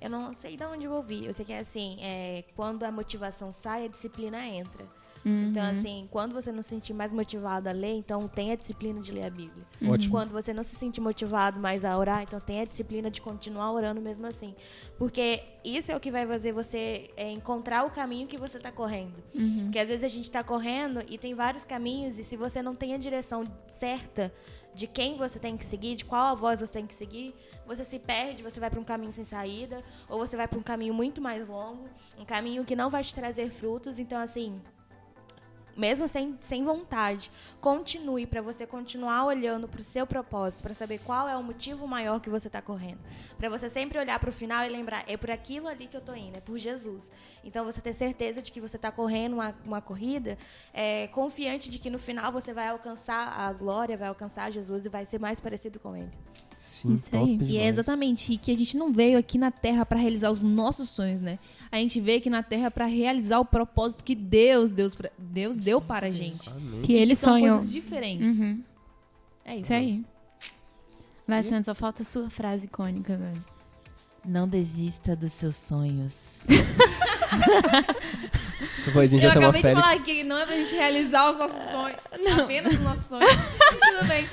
[0.00, 1.26] eu não sei de onde eu ouvi.
[1.26, 4.86] Eu sei que é assim, é, quando a motivação sai, a disciplina entra.
[5.24, 9.00] Então, assim, quando você não se sentir mais motivado a ler, então tenha a disciplina
[9.00, 9.64] de ler a Bíblia.
[9.86, 10.12] Ótimo.
[10.12, 13.72] Quando você não se sentir motivado mais a orar, então tenha a disciplina de continuar
[13.72, 14.54] orando mesmo assim.
[14.98, 18.72] Porque isso é o que vai fazer você é, encontrar o caminho que você está
[18.72, 19.22] correndo.
[19.64, 22.74] Porque às vezes a gente está correndo e tem vários caminhos, e se você não
[22.74, 23.44] tem a direção
[23.78, 24.32] certa
[24.74, 27.34] de quem você tem que seguir, de qual a voz você tem que seguir,
[27.66, 30.62] você se perde, você vai para um caminho sem saída, ou você vai para um
[30.62, 33.98] caminho muito mais longo, um caminho que não vai te trazer frutos.
[33.98, 34.60] Então, assim,
[35.80, 40.98] mesmo sem, sem vontade, continue para você continuar olhando para o seu propósito, para saber
[40.98, 42.98] qual é o motivo maior que você está correndo.
[43.38, 46.02] Para você sempre olhar para o final e lembrar, é por aquilo ali que eu
[46.02, 47.10] tô indo, é por Jesus.
[47.42, 50.36] Então você ter certeza de que você está correndo uma, uma corrida,
[50.74, 54.90] é, confiante de que no final você vai alcançar a glória, vai alcançar Jesus e
[54.90, 56.12] vai ser mais parecido com ele.
[56.58, 57.38] Sim, Isso aí.
[57.38, 57.50] demais.
[57.50, 60.90] E é exatamente que a gente não veio aqui na Terra pra realizar os nossos
[60.90, 61.38] sonhos, né?
[61.72, 65.56] A gente veio aqui na Terra pra realizar o propósito que Deus, Deus, pra- Deus
[65.56, 66.48] deu para a gente.
[66.50, 66.82] Amém.
[66.82, 67.56] que ele são sonhou.
[67.58, 68.38] coisas diferentes.
[68.40, 68.62] Uhum.
[69.44, 69.62] É isso.
[69.62, 70.04] Isso aí.
[71.28, 73.38] Vai, Sandra, só falta a sua frase icônica agora.
[74.24, 76.40] Não desista dos seus sonhos.
[78.60, 79.80] Eu já acabei de Félix.
[79.88, 81.98] falar que não é pra gente realizar os nossos sonhos.
[82.40, 83.30] Apenas os nossos sonhos.
[83.30, 84.26] Tudo bem.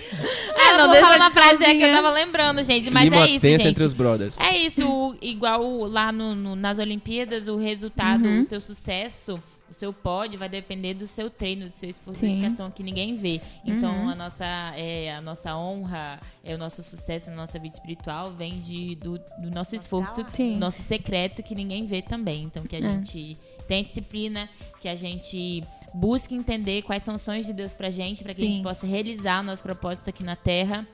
[0.56, 2.90] Ah, não, não, vou deixa uma frase é que eu tava lembrando, gente.
[2.90, 3.68] Mas Clima é isso, gente.
[3.68, 4.36] entre os brothers.
[4.40, 8.42] É isso, o- igual lá no- no- nas Olimpíadas, o resultado, Uhum.
[8.42, 12.28] o seu sucesso O seu pódio vai depender do seu treino, do seu esforço Sim.
[12.28, 13.42] de dedicação que ninguém vê.
[13.66, 14.10] Então, Uhum.
[14.12, 14.46] a, nossa,
[14.78, 19.18] é, a nossa honra, é, o nosso sucesso na nossa vida espiritual vem de, do,
[19.18, 22.44] do nosso esforço, do nosso secreto que ninguém vê também.
[22.44, 22.82] Então, que a É.
[22.82, 23.38] gente
[23.68, 24.50] tenha disciplina,
[24.80, 25.64] que a gente
[25.94, 28.54] busque entender quais são os sonhos de Deus pra gente, pra que a Sim.
[28.54, 30.86] gente possa realizar o nosso propósito aqui na Terra.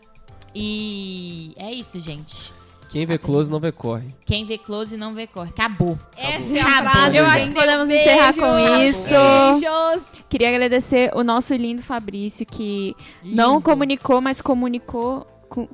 [0.56, 2.52] E é isso, gente.
[2.90, 4.08] Quem vê close não vê corre.
[4.24, 5.50] Quem vê close não vê corre.
[5.50, 5.98] Acabou.
[6.16, 6.92] Essa é a Acabou.
[6.92, 7.18] frase.
[7.18, 8.04] Eu acho que podemos Beijo.
[8.10, 9.08] encerrar com isso.
[9.10, 10.26] Beijos.
[10.30, 15.26] Queria agradecer o nosso lindo Fabrício, que não comunicou, mas comunicou.
[15.50, 15.68] com-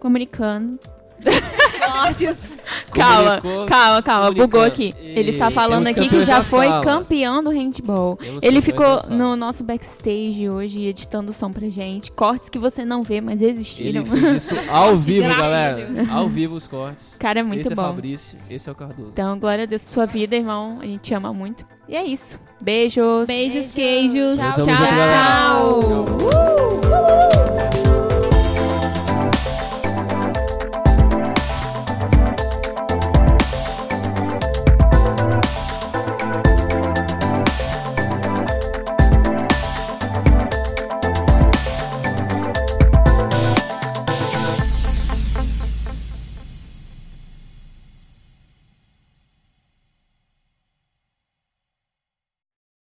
[0.00, 0.78] comunicando.
[1.92, 2.52] Fortes.
[2.92, 4.30] Calma, calma, calma.
[4.32, 4.94] Bugou aqui.
[4.98, 6.82] Ele está falando aqui que já foi sala.
[6.84, 8.16] campeão do handball.
[8.16, 12.12] Temos Ele ficou no nosso backstage hoje, editando som pra gente.
[12.12, 14.02] Cortes que você não vê, mas existiram.
[14.02, 15.86] Ele fez isso ao vivo, galera.
[16.10, 17.16] Ao vivo os cortes.
[17.18, 17.82] Cara, é muito esse bom.
[17.82, 19.08] é Fabrício, esse é o Cardoso.
[19.12, 20.78] Então, glória a Deus por sua vida, irmão.
[20.80, 21.66] A gente te ama muito.
[21.88, 22.38] E é isso.
[22.62, 23.26] Beijos.
[23.26, 24.36] Beijos, queijos.
[24.38, 24.76] Tchau, Tamo tchau.
[24.76, 25.06] galera.
[25.06, 25.80] Tchau.
[26.20, 27.11] Tchau.